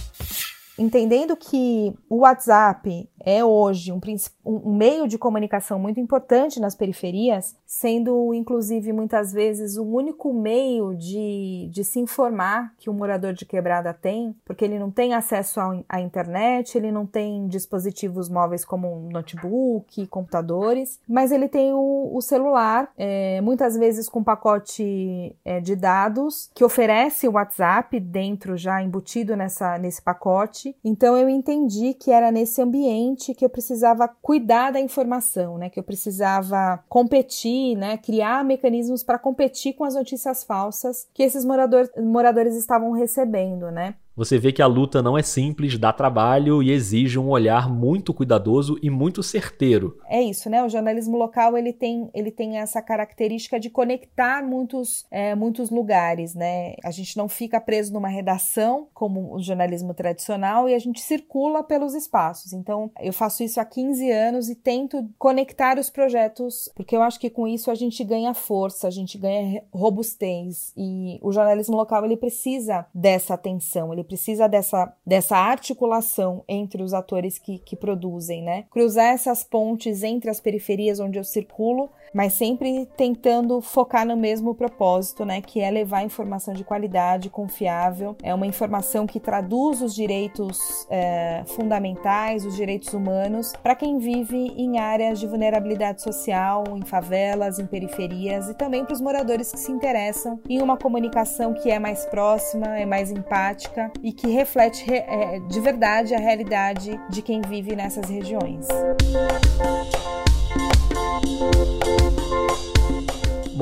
Entendendo 0.79 1.37
que 1.37 1.93
o 2.09 2.21
WhatsApp 2.21 3.09
é 3.25 3.45
hoje 3.45 3.93
um, 3.93 4.01
um, 4.45 4.77
meio 4.77 5.07
de 5.09 5.17
comunicação 5.17 5.79
muito 5.79 6.01
importante 6.01 6.61
nas 6.61 6.75
periferias, 6.75 7.57
sendo 7.67 8.35
inclusive 8.35 8.93
muitas 8.93 9.33
vezes 9.33 9.77
o 9.77 9.85
único 9.85 10.33
meio 10.33 10.95
de, 10.95 11.69
de 11.71 11.85
se 11.85 12.01
informar 12.01 12.75
que 12.79 12.91
o 12.91 12.95
morador 12.95 13.33
de 13.33 13.47
quebrada 13.47 13.95
tem, 13.95 14.35
porque 14.45 14.65
ele 14.65 14.79
não 14.79 14.91
tem 14.91 15.15
acesso 15.15 15.61
à 15.89 16.01
internet, 16.01 16.77
ele 16.77 16.91
não 16.91 17.07
tem 17.07 17.47
dispositivos 17.47 18.29
móveis 18.29 18.65
como 18.65 19.09
notebook, 19.11 20.07
computadores, 20.09 21.01
mas 21.09 21.31
ele 21.31 21.49
tem 21.49 21.73
o, 21.73 22.11
o 22.13 22.21
celular, 22.21 22.91
é, 22.97 23.41
muitas 23.41 23.77
vezes 23.77 24.09
com 24.09 24.23
pacote 24.23 25.35
é, 25.45 25.61
de 25.61 25.77
dados 25.77 26.51
que 26.55 26.65
oferece 26.65 27.29
o 27.29 27.33
WhatsApp 27.33 27.99
dentro 28.01 28.57
já 28.57 28.83
embutido 28.83 29.37
nessa, 29.37 29.79
nesse 29.79 30.03
pacote. 30.03 30.77
Então 30.85 31.17
eu 31.17 31.29
entendi 31.29 31.95
que 31.95 32.11
era 32.11 32.31
nesse 32.31 32.61
ambiente 32.61 33.12
que 33.17 33.45
eu 33.45 33.51
precisava 33.51 34.09
cuidar 34.09 34.73
da 34.73 34.81
informação, 34.81 35.59
né? 35.59 35.71
Que 35.71 35.79
eu 35.79 35.85
precisava 35.85 36.83
competir, 36.89 37.77
né? 37.77 37.97
Criar 37.97 38.45
mecanismos 38.45 39.03
para 39.03 39.19
competir 39.19 39.75
com 39.75 39.85
as 39.85 39.95
notícias 39.95 40.45
falsas 40.45 41.07
que 41.13 41.23
esses 41.23 41.45
morador, 41.45 41.89
moradores 41.97 42.57
estavam 42.57 42.93
recebendo, 42.93 43.71
né? 43.71 43.95
Você 44.15 44.39
vê 44.39 44.53
que 44.53 44.61
a 44.61 44.67
luta 44.67 45.03
não 45.03 45.17
é 45.17 45.23
simples, 45.23 45.79
dá 45.79 45.93
trabalho 45.93 46.63
e 46.63 46.71
exige 46.71 47.19
um 47.19 47.31
olhar 47.31 47.69
muito 47.69 48.13
cuidadoso 48.13 48.79
e 48.83 48.91
muito 48.91 49.23
certeiro. 49.23 49.99
É 50.07 50.21
isso, 50.21 50.51
né? 50.51 50.63
O 50.63 50.69
jornalismo 50.69 51.17
local 51.17 51.57
ele 51.57 51.73
tem, 51.73 52.11
ele 52.13 52.31
tem 52.31 52.59
essa 52.59 52.83
característica 52.83 53.59
de 53.59 53.71
conectar 53.71 54.43
muitos, 54.43 55.07
é, 55.11 55.35
muitos 55.35 55.71
lugares, 55.71 56.35
né? 56.35 56.75
A 56.85 56.91
gente 56.91 57.17
não 57.17 57.27
fica 57.29 57.59
preso 57.61 57.93
numa 57.93 58.09
redação 58.09 58.87
como 58.93 59.35
o 59.35 59.41
jornalismo 59.41 59.95
tradicional 59.95 60.69
e 60.69 60.75
a 60.75 60.79
gente 60.79 61.01
circula 61.01 61.63
pelos 61.63 61.95
espaços. 61.95 62.53
Então, 62.53 62.91
eu 63.01 63.13
faço 63.13 63.43
isso 63.43 63.61
há 63.61 63.65
15 63.65 64.11
anos 64.11 64.51
e 64.51 64.55
tento 64.55 65.09
conectar 65.19 65.79
os 65.79 65.89
projetos, 65.89 66.71
porque 66.75 66.95
eu 66.95 67.03
acho 67.03 67.19
que 67.19 67.31
com 67.31 67.49
isso 67.49 67.71
a 67.71 67.75
gente 67.75 68.05
ganha 68.05 68.35
força, 68.35 68.87
a 68.87 68.91
gente 68.91 69.17
ganha 69.17 69.63
robustez 69.73 70.73
e 70.77 71.19
o 71.23 71.33
jornalismo 71.33 71.77
local 71.77 72.05
ele 72.05 72.17
precisa 72.17 72.87
dessa 72.95 73.35
atenção, 73.35 73.93
ele 73.93 74.02
ele 74.03 74.05
precisa 74.05 74.49
dessa, 74.49 74.93
dessa 75.07 75.37
articulação 75.37 76.45
entre 76.49 76.83
os 76.83 76.93
atores 76.93 77.39
que, 77.39 77.59
que 77.59 77.77
produzem, 77.77 78.43
né? 78.43 78.65
Cruzar 78.71 79.07
essas 79.07 79.45
pontes 79.45 80.03
entre 80.03 80.29
as 80.29 80.41
periferias 80.41 80.99
onde 81.01 81.19
eu 81.19 81.25
circulo, 81.25 81.89
mas 82.13 82.35
sempre 82.35 82.87
tentando 82.97 83.61
focar 83.61 84.07
no 84.07 84.17
mesmo 84.17 84.55
propósito, 84.55 85.25
né? 85.25 85.41
Que 85.41 85.61
é 85.61 85.71
levar 85.71 86.03
informação 86.03 86.55
de 86.55 86.65
qualidade, 86.65 87.31
confiável, 87.31 88.17
é 88.23 88.35
uma 88.35 88.47
informação 88.47 89.07
que 89.07 89.21
traduz 89.21 89.81
os 89.83 89.95
direitos 89.95 90.87
é, 90.91 91.43
fundamentais, 91.47 92.45
os 92.45 92.57
direitos 92.57 92.93
humanos, 92.93 93.53
para 93.63 93.75
quem 93.75 93.99
vive 93.99 94.37
em 94.57 94.79
áreas 94.79 95.19
de 95.19 95.27
vulnerabilidade 95.27 96.03
social, 96.03 96.65
em 96.77 96.83
favelas, 96.83 97.59
em 97.59 97.67
periferias 97.67 98.49
e 98.49 98.55
também 98.55 98.85
para 98.85 98.95
os 98.95 99.01
moradores 99.01 99.53
que 99.53 99.59
se 99.59 99.73
interessam 99.73 100.41
em 100.49 100.61
uma 100.61 100.77
comunicação 100.77 101.55
que 101.55 101.71
é 101.71 101.79
mais 101.79 102.05
próxima, 102.07 102.79
é 102.79 102.85
mais 102.85 103.11
empática 103.11 103.91
e 104.03 104.13
que 104.13 104.29
reflete 104.29 104.85
é, 104.93 105.41
de 105.41 105.61
verdade 105.61 106.15
a 106.15 106.19
realidade 106.19 107.01
de 107.09 107.23
quem 107.23 107.41
vive 107.41 107.75
nessas 107.75 108.09
regiões. 108.09 108.67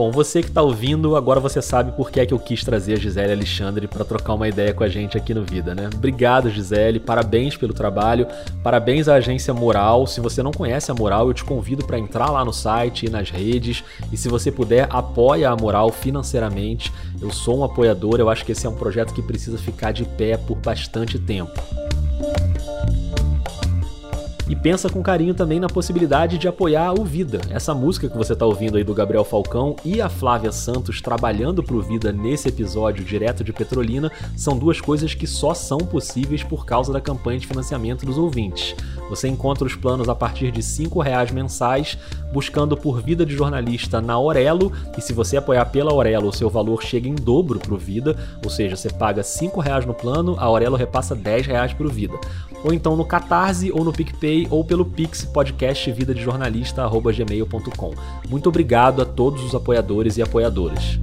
Bom, 0.01 0.11
você 0.11 0.41
que 0.41 0.49
está 0.49 0.63
ouvindo, 0.63 1.15
agora 1.15 1.41
você 1.41 1.61
sabe 1.61 1.93
por 1.93 2.11
que 2.11 2.21
é 2.21 2.25
que 2.25 2.33
eu 2.33 2.39
quis 2.39 2.65
trazer 2.65 2.95
a 2.95 2.97
Gisele 2.97 3.35
Alexandre 3.35 3.87
para 3.87 4.03
trocar 4.03 4.33
uma 4.33 4.49
ideia 4.49 4.73
com 4.73 4.83
a 4.83 4.89
gente 4.89 5.19
aqui 5.19 5.35
no 5.35 5.45
Vida, 5.45 5.75
né? 5.75 5.91
Obrigado, 5.95 6.49
Gisele, 6.49 6.99
parabéns 6.99 7.55
pelo 7.55 7.75
trabalho, 7.75 8.27
parabéns 8.65 9.09
à 9.09 9.17
agência 9.17 9.53
Moral. 9.53 10.07
Se 10.07 10.19
você 10.19 10.43
não 10.43 10.53
conhece 10.53 10.91
a 10.91 10.95
Moral, 10.95 11.29
eu 11.29 11.35
te 11.35 11.45
convido 11.45 11.85
para 11.85 11.99
entrar 11.99 12.31
lá 12.31 12.43
no 12.43 12.51
site 12.51 13.05
e 13.05 13.11
nas 13.11 13.29
redes. 13.29 13.85
E 14.11 14.17
se 14.17 14.27
você 14.27 14.51
puder, 14.51 14.89
apoia 14.89 15.51
a 15.51 15.55
Moral 15.55 15.93
financeiramente. 15.93 16.91
Eu 17.21 17.31
sou 17.31 17.59
um 17.59 17.65
apoiador, 17.65 18.21
eu 18.21 18.31
acho 18.31 18.43
que 18.43 18.53
esse 18.53 18.67
é 18.67 18.71
um 18.71 18.77
projeto 18.77 19.13
que 19.13 19.21
precisa 19.21 19.59
ficar 19.59 19.93
de 19.93 20.07
pé 20.07 20.39
por 20.39 20.57
bastante 20.57 21.19
tempo. 21.19 21.61
E 24.51 24.57
pensa 24.57 24.91
com 24.91 25.01
carinho 25.01 25.33
também 25.33 25.61
na 25.61 25.69
possibilidade 25.69 26.37
de 26.37 26.49
apoiar 26.49 26.93
o 26.99 27.05
Vida. 27.05 27.41
Essa 27.51 27.73
música 27.73 28.09
que 28.09 28.17
você 28.17 28.33
está 28.33 28.45
ouvindo 28.45 28.77
aí 28.77 28.83
do 28.83 28.93
Gabriel 28.93 29.23
Falcão 29.23 29.77
e 29.85 30.01
a 30.01 30.09
Flávia 30.09 30.51
Santos 30.51 31.01
trabalhando 31.01 31.63
pro 31.63 31.81
Vida 31.81 32.11
nesse 32.11 32.49
episódio 32.49 33.05
direto 33.05 33.45
de 33.45 33.53
Petrolina 33.53 34.11
são 34.37 34.59
duas 34.59 34.81
coisas 34.81 35.15
que 35.15 35.25
só 35.25 35.55
são 35.55 35.79
possíveis 35.79 36.43
por 36.43 36.67
causa 36.67 36.93
da 36.93 37.01
campanha 37.01 37.39
de 37.39 37.47
financiamento 37.47 38.05
dos 38.05 38.19
ouvintes. 38.19 38.75
Você 39.09 39.29
encontra 39.29 39.65
os 39.65 39.77
planos 39.77 40.09
a 40.09 40.17
partir 40.17 40.51
de 40.51 40.61
R$ 40.61 40.89
reais 41.01 41.31
mensais, 41.31 41.97
buscando 42.33 42.77
por 42.77 43.01
Vida 43.01 43.25
de 43.25 43.35
Jornalista 43.35 44.01
na 44.01 44.15
Aurelo, 44.15 44.73
e 44.99 45.01
se 45.01 45.13
você 45.13 45.37
apoiar 45.37 45.67
pela 45.67 45.93
Aurelo, 45.93 46.29
o 46.29 46.33
seu 46.33 46.51
valor 46.51 46.83
chega 46.83 47.09
em 47.09 47.15
dobro 47.15 47.61
pro 47.61 47.77
Vida, 47.77 48.17
ou 48.45 48.51
seja, 48.51 48.75
você 48.75 48.89
paga 48.89 49.23
R$ 49.23 49.63
reais 49.63 49.87
no 49.87 49.95
plano, 49.95 50.35
a 50.39 50.45
Aurelo 50.45 50.77
repassa 50.77 51.15
R$ 51.15 51.41
reais 51.43 51.73
pro 51.73 51.89
Vida. 51.89 52.19
Ou 52.63 52.75
então 52.75 52.97
no 52.97 53.05
Catarse 53.05 53.73
ou 53.73 53.85
no 53.85 53.93
PicPay 53.93 54.39
ou 54.50 54.64
pelo 54.64 54.85
Pix 54.85 55.24
podcast 55.24 55.90
vida 55.92 56.14
de 56.14 56.22
jornalista 56.22 56.87
gmail.com. 56.88 57.94
Muito 58.29 58.48
obrigado 58.48 59.03
a 59.03 59.05
todos 59.05 59.42
os 59.44 59.55
apoiadores 59.55 60.16
e 60.16 60.22
apoiadoras. 60.22 60.98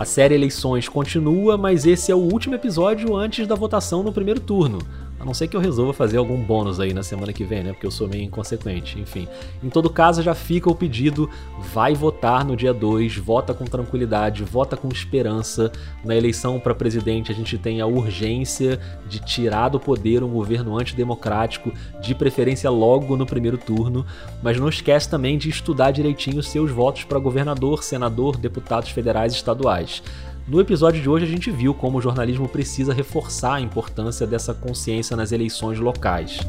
A 0.00 0.04
série 0.06 0.34
Eleições 0.34 0.88
continua, 0.88 1.58
mas 1.58 1.84
esse 1.84 2.10
é 2.10 2.14
o 2.14 2.18
último 2.18 2.54
episódio 2.54 3.14
antes 3.14 3.46
da 3.46 3.54
votação 3.54 4.02
no 4.02 4.10
primeiro 4.10 4.40
turno. 4.40 4.78
A 5.20 5.24
não 5.24 5.34
ser 5.34 5.48
que 5.48 5.56
eu 5.56 5.60
resolva 5.60 5.92
fazer 5.92 6.16
algum 6.16 6.38
bônus 6.38 6.80
aí 6.80 6.94
na 6.94 7.02
semana 7.02 7.30
que 7.30 7.44
vem, 7.44 7.62
né? 7.62 7.72
Porque 7.74 7.86
eu 7.86 7.90
sou 7.90 8.08
meio 8.08 8.24
inconsequente. 8.24 8.98
Enfim. 8.98 9.28
Em 9.62 9.68
todo 9.68 9.90
caso, 9.90 10.22
já 10.22 10.34
fica 10.34 10.70
o 10.70 10.74
pedido: 10.74 11.28
vai 11.74 11.94
votar 11.94 12.42
no 12.42 12.56
dia 12.56 12.72
2, 12.72 13.18
vota 13.18 13.52
com 13.52 13.66
tranquilidade, 13.66 14.42
vota 14.42 14.78
com 14.78 14.88
esperança. 14.88 15.70
Na 16.02 16.16
eleição 16.16 16.58
para 16.58 16.74
presidente, 16.74 17.30
a 17.30 17.34
gente 17.34 17.58
tem 17.58 17.82
a 17.82 17.86
urgência 17.86 18.80
de 19.06 19.18
tirar 19.18 19.68
do 19.68 19.78
poder 19.78 20.22
um 20.22 20.30
governo 20.30 20.78
antidemocrático, 20.78 21.70
de 22.00 22.14
preferência 22.14 22.70
logo 22.70 23.14
no 23.14 23.26
primeiro 23.26 23.58
turno. 23.58 24.06
Mas 24.42 24.58
não 24.58 24.70
esquece 24.70 25.06
também 25.06 25.36
de 25.36 25.50
estudar 25.50 25.90
direitinho 25.90 26.42
seus 26.42 26.70
votos 26.70 27.04
para 27.04 27.18
governador, 27.18 27.84
senador, 27.84 28.38
deputados 28.38 28.88
federais 28.88 29.34
e 29.34 29.36
estaduais. 29.36 30.02
No 30.50 30.60
episódio 30.60 31.00
de 31.00 31.08
hoje 31.08 31.24
a 31.24 31.28
gente 31.28 31.48
viu 31.48 31.72
como 31.72 31.98
o 31.98 32.02
jornalismo 32.02 32.48
precisa 32.48 32.92
reforçar 32.92 33.54
a 33.54 33.60
importância 33.60 34.26
dessa 34.26 34.52
consciência 34.52 35.16
nas 35.16 35.30
eleições 35.30 35.78
locais. 35.78 36.40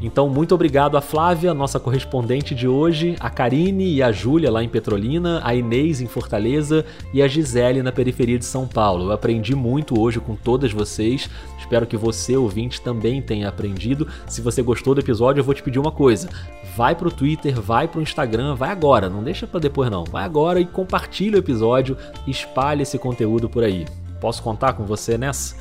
Então, 0.00 0.28
muito 0.28 0.54
obrigado 0.54 0.96
a 0.96 1.00
Flávia, 1.00 1.52
nossa 1.52 1.80
correspondente 1.80 2.54
de 2.54 2.68
hoje, 2.68 3.16
a 3.18 3.28
Karine 3.28 3.94
e 3.94 4.00
a 4.00 4.12
Júlia 4.12 4.50
lá 4.50 4.62
em 4.62 4.68
Petrolina, 4.68 5.40
a 5.42 5.54
Inês 5.56 6.00
em 6.00 6.06
Fortaleza 6.06 6.84
e 7.12 7.20
a 7.20 7.26
Gisele 7.26 7.82
na 7.82 7.90
periferia 7.90 8.38
de 8.38 8.44
São 8.44 8.66
Paulo. 8.68 9.06
Eu 9.06 9.12
aprendi 9.12 9.56
muito 9.56 10.00
hoje 10.00 10.20
com 10.20 10.36
todas 10.36 10.72
vocês. 10.72 11.28
Espero 11.58 11.84
que 11.84 11.96
você, 11.96 12.36
ouvinte, 12.36 12.80
também 12.80 13.20
tenha 13.20 13.48
aprendido. 13.48 14.06
Se 14.28 14.40
você 14.40 14.62
gostou 14.62 14.94
do 14.94 15.00
episódio, 15.00 15.40
eu 15.40 15.44
vou 15.44 15.54
te 15.54 15.64
pedir 15.64 15.80
uma 15.80 15.90
coisa. 15.90 16.28
Vai 16.76 16.94
pro 16.94 17.10
Twitter, 17.10 17.60
vai 17.60 17.88
pro 17.88 18.00
Instagram, 18.00 18.54
vai 18.54 18.70
agora, 18.70 19.10
não 19.10 19.24
deixa 19.24 19.48
para 19.48 19.58
depois 19.58 19.90
não. 19.90 20.04
Vai 20.04 20.24
agora 20.24 20.60
e 20.60 20.64
compartilha 20.64 21.34
o 21.34 21.40
episódio, 21.40 21.96
espalhe 22.24 22.82
esse 22.82 22.98
conteúdo 22.98 23.48
por 23.48 23.64
aí. 23.64 23.84
Posso 24.20 24.44
contar 24.44 24.74
com 24.74 24.86
você 24.86 25.18
nessa? 25.18 25.56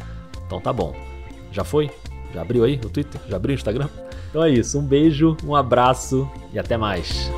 Então 0.46 0.62
tá 0.62 0.72
bom. 0.72 0.96
Já 1.52 1.64
foi? 1.64 1.90
Já 2.34 2.42
abriu 2.42 2.64
aí 2.64 2.80
o 2.84 2.90
Twitter? 2.90 3.20
Já 3.30 3.38
abriu 3.38 3.54
o 3.54 3.58
Instagram? 3.58 3.90
Então 4.30 4.44
é 4.44 4.50
isso, 4.50 4.78
um 4.78 4.84
beijo, 4.84 5.38
um 5.44 5.56
abraço 5.56 6.30
e 6.54 6.60
até 6.60 6.78
mais. 6.78 7.32